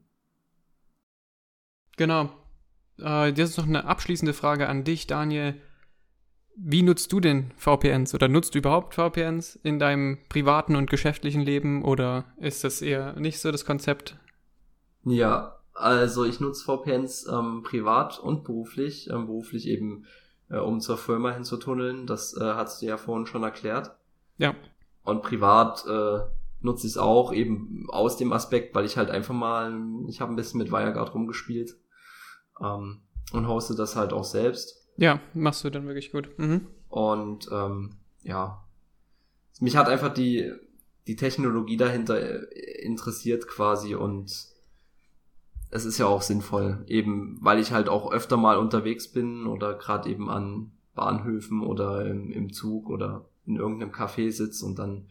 Genau. 1.96 2.30
Äh, 2.98 3.32
das 3.32 3.50
ist 3.50 3.58
noch 3.58 3.66
eine 3.66 3.84
abschließende 3.84 4.32
Frage 4.32 4.68
an 4.68 4.84
dich, 4.84 5.06
Daniel. 5.06 5.60
Wie 6.56 6.82
nutzt 6.82 7.12
du 7.12 7.20
denn 7.20 7.52
VPNs 7.56 8.14
oder 8.14 8.28
nutzt 8.28 8.54
du 8.54 8.58
überhaupt 8.58 8.94
VPNs 8.94 9.56
in 9.56 9.78
deinem 9.78 10.18
privaten 10.28 10.76
und 10.76 10.90
geschäftlichen 10.90 11.40
Leben 11.40 11.84
oder 11.84 12.24
ist 12.36 12.64
das 12.64 12.82
eher 12.82 13.18
nicht 13.18 13.38
so 13.38 13.50
das 13.50 13.64
Konzept? 13.64 14.18
Ja, 15.04 15.59
also 15.80 16.24
ich 16.24 16.40
nutze 16.40 16.64
VPNs 16.64 17.26
ähm, 17.26 17.62
privat 17.62 18.18
und 18.18 18.44
beruflich. 18.44 19.10
Ähm, 19.10 19.26
beruflich 19.26 19.66
eben, 19.66 20.04
äh, 20.48 20.58
um 20.58 20.80
zur 20.80 20.98
Firma 20.98 21.32
hinzutunneln. 21.32 22.06
Das 22.06 22.36
äh, 22.36 22.44
hast 22.54 22.82
du 22.82 22.86
ja 22.86 22.96
vorhin 22.96 23.26
schon 23.26 23.42
erklärt. 23.42 23.96
Ja. 24.38 24.54
Und 25.02 25.22
privat 25.22 25.84
äh, 25.86 26.20
nutze 26.60 26.86
ich 26.86 26.92
es 26.92 26.98
auch 26.98 27.32
eben 27.32 27.86
aus 27.88 28.16
dem 28.16 28.32
Aspekt, 28.32 28.74
weil 28.74 28.84
ich 28.84 28.96
halt 28.96 29.10
einfach 29.10 29.34
mal, 29.34 29.72
ich 30.08 30.20
habe 30.20 30.32
ein 30.32 30.36
bisschen 30.36 30.58
mit 30.58 30.70
WireGuard 30.70 31.14
rumgespielt. 31.14 31.76
Ähm, 32.60 33.00
und 33.32 33.48
hoste 33.48 33.74
das 33.74 33.96
halt 33.96 34.12
auch 34.12 34.24
selbst. 34.24 34.88
Ja, 34.96 35.20
machst 35.34 35.64
du 35.64 35.70
dann 35.70 35.86
wirklich 35.86 36.12
gut. 36.12 36.30
Mhm. 36.38 36.66
Und 36.88 37.48
ähm, 37.52 37.96
ja, 38.22 38.64
mich 39.60 39.76
hat 39.76 39.88
einfach 39.88 40.12
die, 40.12 40.52
die 41.06 41.16
Technologie 41.16 41.76
dahinter 41.76 42.20
äh, 42.20 42.82
interessiert 42.82 43.46
quasi 43.46 43.94
und 43.94 44.49
es 45.70 45.84
ist 45.84 45.98
ja 45.98 46.06
auch 46.06 46.22
sinnvoll, 46.22 46.84
eben 46.86 47.38
weil 47.40 47.58
ich 47.58 47.72
halt 47.72 47.88
auch 47.88 48.12
öfter 48.12 48.36
mal 48.36 48.58
unterwegs 48.58 49.10
bin 49.10 49.46
oder 49.46 49.74
gerade 49.74 50.08
eben 50.08 50.28
an 50.28 50.72
Bahnhöfen 50.94 51.62
oder 51.62 52.06
im, 52.06 52.30
im 52.30 52.52
Zug 52.52 52.90
oder 52.90 53.28
in 53.46 53.56
irgendeinem 53.56 53.92
Café 53.92 54.32
sitze 54.32 54.66
und 54.66 54.78
dann 54.78 55.08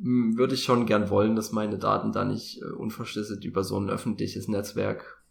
hm, 0.00 0.36
würde 0.36 0.54
ich 0.54 0.64
schon 0.64 0.86
gern 0.86 1.10
wollen, 1.10 1.36
dass 1.36 1.52
meine 1.52 1.78
Daten 1.78 2.12
da 2.12 2.24
nicht 2.24 2.60
äh, 2.60 2.66
unverschlüsselt 2.66 3.44
über 3.44 3.64
so 3.64 3.78
ein 3.78 3.90
öffentliches 3.90 4.48
Netzwerk 4.48 5.22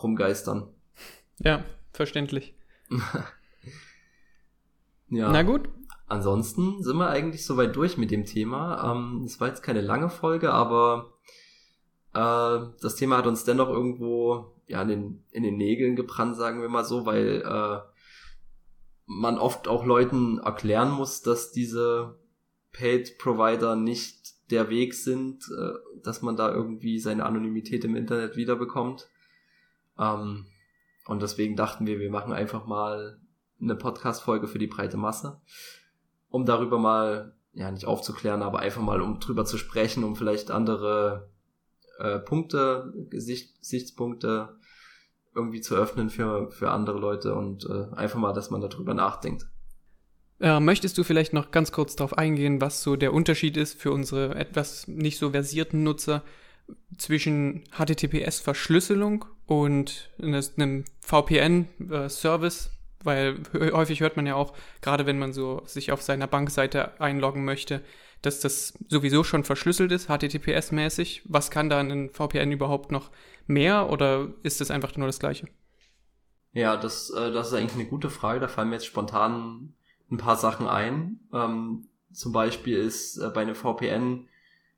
rumgeistern. 0.00 0.68
Ja, 1.38 1.64
verständlich. 1.92 2.54
ja. 5.08 5.30
Na 5.30 5.42
gut. 5.42 5.68
Ansonsten 6.06 6.82
sind 6.82 6.98
wir 6.98 7.08
eigentlich 7.08 7.46
soweit 7.46 7.74
durch 7.74 7.96
mit 7.96 8.10
dem 8.10 8.26
Thema. 8.26 8.92
Ähm, 8.92 9.22
es 9.24 9.40
war 9.40 9.48
jetzt 9.48 9.62
keine 9.62 9.80
lange 9.80 10.10
Folge, 10.10 10.52
aber 10.52 11.13
äh, 12.14 12.58
das 12.80 12.96
Thema 12.96 13.18
hat 13.18 13.26
uns 13.26 13.44
dennoch 13.44 13.68
irgendwo 13.68 14.52
ja 14.66 14.80
in 14.82 14.88
den, 14.88 15.24
in 15.30 15.42
den 15.42 15.56
Nägeln 15.56 15.96
gebrannt, 15.96 16.36
sagen 16.36 16.62
wir 16.62 16.68
mal 16.68 16.84
so, 16.84 17.06
weil 17.06 17.42
äh, 17.42 17.80
man 19.06 19.38
oft 19.38 19.68
auch 19.68 19.84
Leuten 19.84 20.38
erklären 20.38 20.90
muss, 20.90 21.22
dass 21.22 21.52
diese 21.52 22.18
Paid 22.72 23.18
Provider 23.18 23.76
nicht 23.76 24.50
der 24.50 24.70
Weg 24.70 24.94
sind, 24.94 25.44
äh, 25.58 26.00
dass 26.02 26.22
man 26.22 26.36
da 26.36 26.52
irgendwie 26.52 26.98
seine 26.98 27.26
Anonymität 27.26 27.84
im 27.84 27.96
Internet 27.96 28.36
wiederbekommt. 28.36 29.08
Ähm, 29.98 30.46
und 31.06 31.22
deswegen 31.22 31.56
dachten 31.56 31.86
wir, 31.86 31.98
wir 31.98 32.10
machen 32.10 32.32
einfach 32.32 32.66
mal 32.66 33.20
eine 33.60 33.76
Podcast-Folge 33.76 34.48
für 34.48 34.58
die 34.58 34.66
breite 34.66 34.96
Masse, 34.96 35.40
um 36.28 36.46
darüber 36.46 36.78
mal, 36.78 37.36
ja, 37.52 37.70
nicht 37.70 37.86
aufzuklären, 37.86 38.42
aber 38.42 38.60
einfach 38.60 38.82
mal 38.82 39.00
um 39.00 39.20
drüber 39.20 39.44
zu 39.44 39.58
sprechen, 39.58 40.02
um 40.02 40.16
vielleicht 40.16 40.50
andere 40.50 41.30
äh, 41.98 42.18
Punkte, 42.18 42.92
Gesicht, 43.10 43.58
Gesichtspunkte 43.60 44.56
irgendwie 45.34 45.60
zu 45.60 45.74
öffnen 45.74 46.10
für, 46.10 46.50
für 46.50 46.70
andere 46.70 46.98
Leute 46.98 47.34
und 47.34 47.66
äh, 47.66 47.94
einfach 47.94 48.18
mal, 48.18 48.32
dass 48.32 48.50
man 48.50 48.60
darüber 48.60 48.94
nachdenkt. 48.94 49.46
Äh, 50.40 50.60
möchtest 50.60 50.98
du 50.98 51.04
vielleicht 51.04 51.32
noch 51.32 51.50
ganz 51.50 51.72
kurz 51.72 51.96
darauf 51.96 52.16
eingehen, 52.18 52.60
was 52.60 52.82
so 52.82 52.96
der 52.96 53.12
Unterschied 53.12 53.56
ist 53.56 53.80
für 53.80 53.92
unsere 53.92 54.34
etwas 54.34 54.88
nicht 54.88 55.18
so 55.18 55.30
versierten 55.30 55.82
Nutzer 55.82 56.22
zwischen 56.98 57.64
HTTPS-Verschlüsselung 57.76 59.24
und 59.46 60.10
einem 60.20 60.84
VPN-Service? 61.00 62.70
Weil 63.02 63.38
häufig 63.54 64.00
hört 64.00 64.16
man 64.16 64.26
ja 64.26 64.34
auch, 64.34 64.54
gerade 64.80 65.04
wenn 65.04 65.18
man 65.18 65.32
so 65.32 65.62
sich 65.66 65.92
auf 65.92 66.00
seiner 66.00 66.26
Bankseite 66.26 66.98
einloggen 67.00 67.44
möchte, 67.44 67.82
dass 68.26 68.40
das 68.40 68.74
sowieso 68.88 69.24
schon 69.24 69.44
verschlüsselt 69.44 69.92
ist, 69.92 70.08
HTTPS-mäßig. 70.08 71.22
Was 71.24 71.50
kann 71.50 71.68
da 71.68 71.80
ein 71.80 72.10
VPN 72.10 72.52
überhaupt 72.52 72.92
noch 72.92 73.10
mehr 73.46 73.90
oder 73.90 74.28
ist 74.42 74.60
das 74.60 74.70
einfach 74.70 74.96
nur 74.96 75.06
das 75.06 75.18
Gleiche? 75.18 75.48
Ja, 76.52 76.76
das, 76.76 77.10
äh, 77.10 77.32
das 77.32 77.48
ist 77.48 77.54
eigentlich 77.54 77.74
eine 77.74 77.86
gute 77.86 78.10
Frage. 78.10 78.40
Da 78.40 78.48
fallen 78.48 78.68
mir 78.68 78.76
jetzt 78.76 78.86
spontan 78.86 79.74
ein 80.10 80.18
paar 80.18 80.36
Sachen 80.36 80.66
ein. 80.66 81.20
Ähm, 81.32 81.88
zum 82.12 82.32
Beispiel 82.32 82.78
ist 82.78 83.18
äh, 83.18 83.28
bei 83.30 83.42
einem 83.42 83.56
VPN 83.56 84.28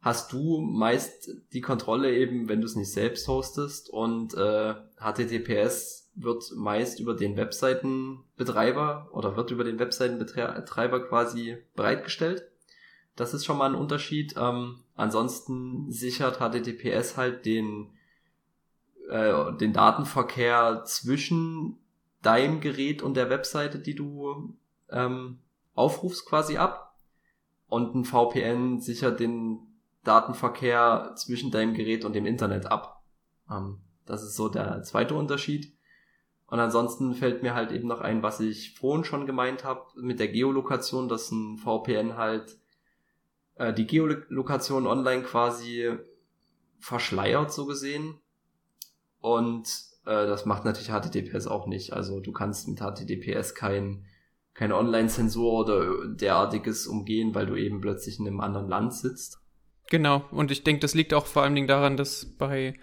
hast 0.01 0.33
du 0.33 0.61
meist 0.61 1.31
die 1.53 1.61
Kontrolle 1.61 2.15
eben, 2.15 2.49
wenn 2.49 2.61
du 2.61 2.67
es 2.67 2.77
nicht 2.77 2.93
selbst 2.93 3.27
hostest 3.29 3.91
und 3.91 4.35
äh, 4.35 4.75
HTTPS 4.99 6.13
wird 6.15 6.53
meist 6.55 6.99
über 7.01 7.15
den 7.15 7.37
Webseitenbetreiber 7.37 9.11
oder 9.13 9.37
wird 9.37 9.51
über 9.51 9.65
den 9.65 9.79
Webseitenbetreiber 9.79 11.09
quasi 11.09 11.59
bereitgestellt. 11.75 12.49
Das 13.17 13.33
ist 13.33 13.45
schon 13.47 13.59
mal 13.59 13.71
ein 13.71 13.75
Unterschied. 13.75 14.35
Ähm, 14.39 14.81
ansonsten 14.95 15.91
sichert 15.91 16.39
HTTPS 16.39 17.17
halt 17.17 17.47
den, 17.47 17.91
äh, 19.09 19.53
den 19.55 19.73
Datenverkehr 19.73 20.85
zwischen 20.85 21.79
deinem 22.23 22.61
Gerät 22.61 23.03
und 23.03 23.15
der 23.15 23.31
Webseite, 23.31 23.79
die 23.79 23.95
du 23.95 24.55
ähm, 24.91 25.39
aufrufst, 25.75 26.27
quasi 26.27 26.59
ab. 26.59 26.95
Und 27.69 27.95
ein 27.95 28.05
VPN 28.05 28.81
sichert 28.81 29.19
den 29.19 29.61
Datenverkehr 30.05 31.13
zwischen 31.17 31.51
deinem 31.51 31.75
Gerät 31.75 32.05
und 32.05 32.15
dem 32.15 32.27
Internet 32.27 32.67
ab. 32.67 33.03
Ähm, 33.51 33.79
das 34.05 34.23
ist 34.23 34.37
so 34.37 34.49
der 34.49 34.83
zweite 34.83 35.15
Unterschied. 35.15 35.75
Und 36.49 36.61
ansonsten 36.61 37.15
fällt 37.15 37.43
mir 37.43 37.55
halt 37.55 37.73
eben 37.73 37.89
noch 37.89 38.01
ein, 38.01 38.23
was 38.23 38.41
ich 38.41 38.79
vorhin 38.79 39.05
schon 39.05 39.27
gemeint 39.27 39.65
habe 39.65 39.83
mit 39.97 40.21
der 40.21 40.29
Geolokation, 40.29 41.09
dass 41.09 41.31
ein 41.33 41.57
VPN 41.57 42.17
halt 42.17 42.57
äh, 43.57 43.73
die 43.73 43.87
Geolokation 43.87 44.87
online 44.87 45.23
quasi 45.23 45.91
verschleiert, 46.79 47.53
so 47.53 47.67
gesehen. 47.67 48.21
Und 49.21 49.67
äh, 50.05 50.27
das 50.27 50.47
macht 50.47 50.65
natürlich 50.65 50.91
HTTPS 50.91 51.47
auch 51.47 51.67
nicht. 51.67 51.93
Also 51.93 52.21
du 52.21 52.33
kannst 52.33 52.69
mit 52.69 52.79
HTTPS 52.79 53.55
kein, 53.55 54.05
kein 54.55 54.73
Online-Zensur 54.73 55.53
oder 55.53 56.07
derartiges 56.07 56.87
umgehen, 56.87 57.35
weil 57.35 57.47
du 57.47 57.57
eben 57.57 57.81
plötzlich 57.81 58.19
in 58.19 58.27
einem 58.27 58.41
anderen 58.41 58.69
Land 58.69 58.95
sitzt. 58.95 59.39
Genau, 59.89 60.25
und 60.31 60.51
ich 60.51 60.65
denke, 60.65 60.81
das 60.81 60.95
liegt 60.95 61.15
auch 61.15 61.27
vor 61.27 61.43
allen 61.43 61.55
Dingen 61.55 61.69
daran, 61.69 61.97
dass 61.97 62.27
bei 62.27 62.75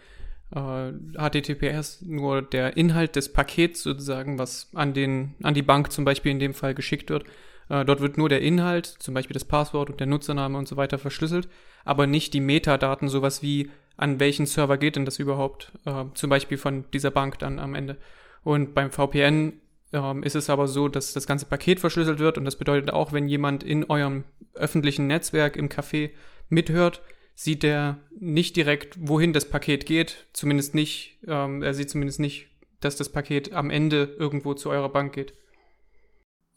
äh, 0.52 0.92
HTTPS 1.18 2.02
nur 2.04 2.42
der 2.42 2.78
Inhalt 2.78 3.16
des 3.16 3.32
Pakets 3.32 3.84
sozusagen, 3.84 4.40
was 4.40 4.70
an 4.74 4.94
den, 4.94 5.36
an 5.44 5.54
die 5.54 5.64
Bank 5.64 5.92
zum 5.92 6.06
Beispiel 6.06 6.32
in 6.32 6.40
dem 6.40 6.54
Fall 6.54 6.74
geschickt 6.74 7.10
wird, 7.10 7.26
äh, 7.70 7.86
dort 7.86 8.02
wird 8.02 8.18
nur 8.18 8.30
der 8.30 8.42
Inhalt, 8.42 8.86
zum 8.86 9.14
Beispiel 9.14 9.34
das 9.34 9.46
Passwort 9.46 9.90
und 9.90 10.00
der 10.00 10.08
Nutzername 10.08 10.58
und 10.58 10.68
so 10.68 10.78
weiter 10.78 10.98
verschlüsselt, 10.98 11.48
aber 11.86 12.08
nicht 12.08 12.34
die 12.34 12.42
Metadaten, 12.42 13.10
sowas 13.10 13.42
wie 13.42 13.70
an 13.96 14.20
welchen 14.20 14.46
Server 14.46 14.78
geht 14.78 14.96
denn 14.96 15.06
das 15.06 15.20
überhaupt, 15.20 15.72
äh, 15.86 16.06
zum 16.14 16.30
Beispiel 16.30 16.58
von 16.58 16.86
dieser 16.92 17.12
Bank 17.12 17.40
dann 17.40 17.60
am 17.60 17.76
Ende. 17.76 17.98
Und 18.44 18.74
beim 18.74 18.92
VPN 18.92 19.62
ähm, 19.94 20.24
ist 20.24 20.36
es 20.36 20.50
aber 20.50 20.68
so, 20.68 20.88
dass 20.88 21.14
das 21.14 21.28
ganze 21.28 21.46
Paket 21.46 21.80
verschlüsselt 21.80 22.20
wird 22.20 22.38
und 22.38 22.46
das 22.46 22.58
bedeutet 22.58 22.92
auch, 22.92 23.14
wenn 23.14 23.28
jemand 23.28 23.64
in 23.64 23.86
eurem 23.86 24.24
öffentlichen 24.54 25.08
Netzwerk 25.08 25.56
im 25.56 25.70
Café 25.70 26.12
mithört, 26.50 27.02
sieht 27.36 27.64
er 27.64 28.00
nicht 28.20 28.56
direkt, 28.56 28.98
wohin 29.00 29.34
das 29.34 29.50
Paket 29.50 29.86
geht, 29.86 30.28
zumindest 30.34 30.76
nicht, 30.76 31.20
ähm, 31.28 31.64
er 31.64 31.74
sieht 31.74 31.90
zumindest 31.90 32.20
nicht, 32.20 32.48
dass 32.80 32.96
das 32.96 33.10
Paket 33.10 33.54
am 33.54 33.70
Ende 33.70 34.16
irgendwo 34.20 34.54
zu 34.54 34.70
eurer 34.70 34.90
Bank 34.90 35.14
geht. 35.14 35.34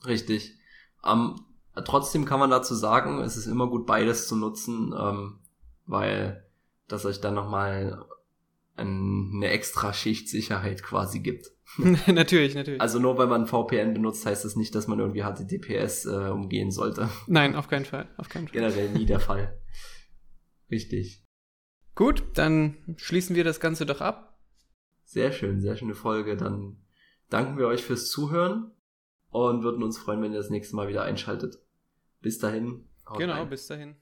Richtig. 0.06 0.54
Ähm, 1.06 1.40
trotzdem 1.84 2.24
kann 2.24 2.40
man 2.40 2.50
dazu 2.50 2.74
sagen, 2.74 3.20
es 3.20 3.36
ist 3.36 3.46
immer 3.46 3.68
gut 3.68 3.86
beides 3.86 4.28
zu 4.28 4.36
nutzen, 4.36 4.94
ähm, 4.98 5.38
weil 5.86 6.44
das 6.88 7.04
euch 7.04 7.20
dann 7.20 7.34
nochmal 7.34 8.04
eine 8.76 9.48
extra 9.48 9.92
Schicht 9.92 10.28
Sicherheit 10.28 10.82
quasi 10.82 11.20
gibt. 11.20 11.50
natürlich, 11.78 12.54
natürlich. 12.54 12.80
Also 12.80 12.98
nur 12.98 13.18
weil 13.18 13.26
man 13.26 13.46
VPN 13.46 13.94
benutzt, 13.94 14.24
heißt 14.24 14.44
das 14.44 14.56
nicht, 14.56 14.74
dass 14.74 14.86
man 14.86 14.98
irgendwie 14.98 15.22
HTTPS 15.22 16.06
äh, 16.06 16.30
umgehen 16.30 16.70
sollte. 16.70 17.08
Nein, 17.26 17.54
auf 17.54 17.68
keinen 17.68 17.84
Fall. 17.84 18.08
Auf 18.16 18.28
keinen 18.28 18.48
Fall. 18.48 18.52
Generell 18.52 18.90
nie 18.90 19.06
der 19.06 19.20
Fall. 19.20 19.58
Richtig. 20.70 21.24
Gut, 21.94 22.22
dann 22.34 22.76
schließen 22.96 23.34
wir 23.36 23.44
das 23.44 23.60
Ganze 23.60 23.86
doch 23.86 24.00
ab. 24.00 24.38
Sehr 25.04 25.32
schön, 25.32 25.60
sehr 25.60 25.76
schöne 25.76 25.94
Folge. 25.94 26.36
Dann 26.36 26.76
danken 27.30 27.58
wir 27.58 27.66
euch 27.66 27.82
fürs 27.82 28.10
Zuhören 28.10 28.72
und 29.36 29.62
würden 29.62 29.82
uns 29.82 29.98
freuen, 29.98 30.22
wenn 30.22 30.32
ihr 30.32 30.38
das 30.38 30.50
nächste 30.50 30.76
Mal 30.76 30.88
wieder 30.88 31.02
einschaltet. 31.02 31.58
Bis 32.20 32.38
dahin. 32.38 32.88
Genau, 33.16 33.34
rein. 33.34 33.48
bis 33.48 33.66
dahin. 33.66 33.96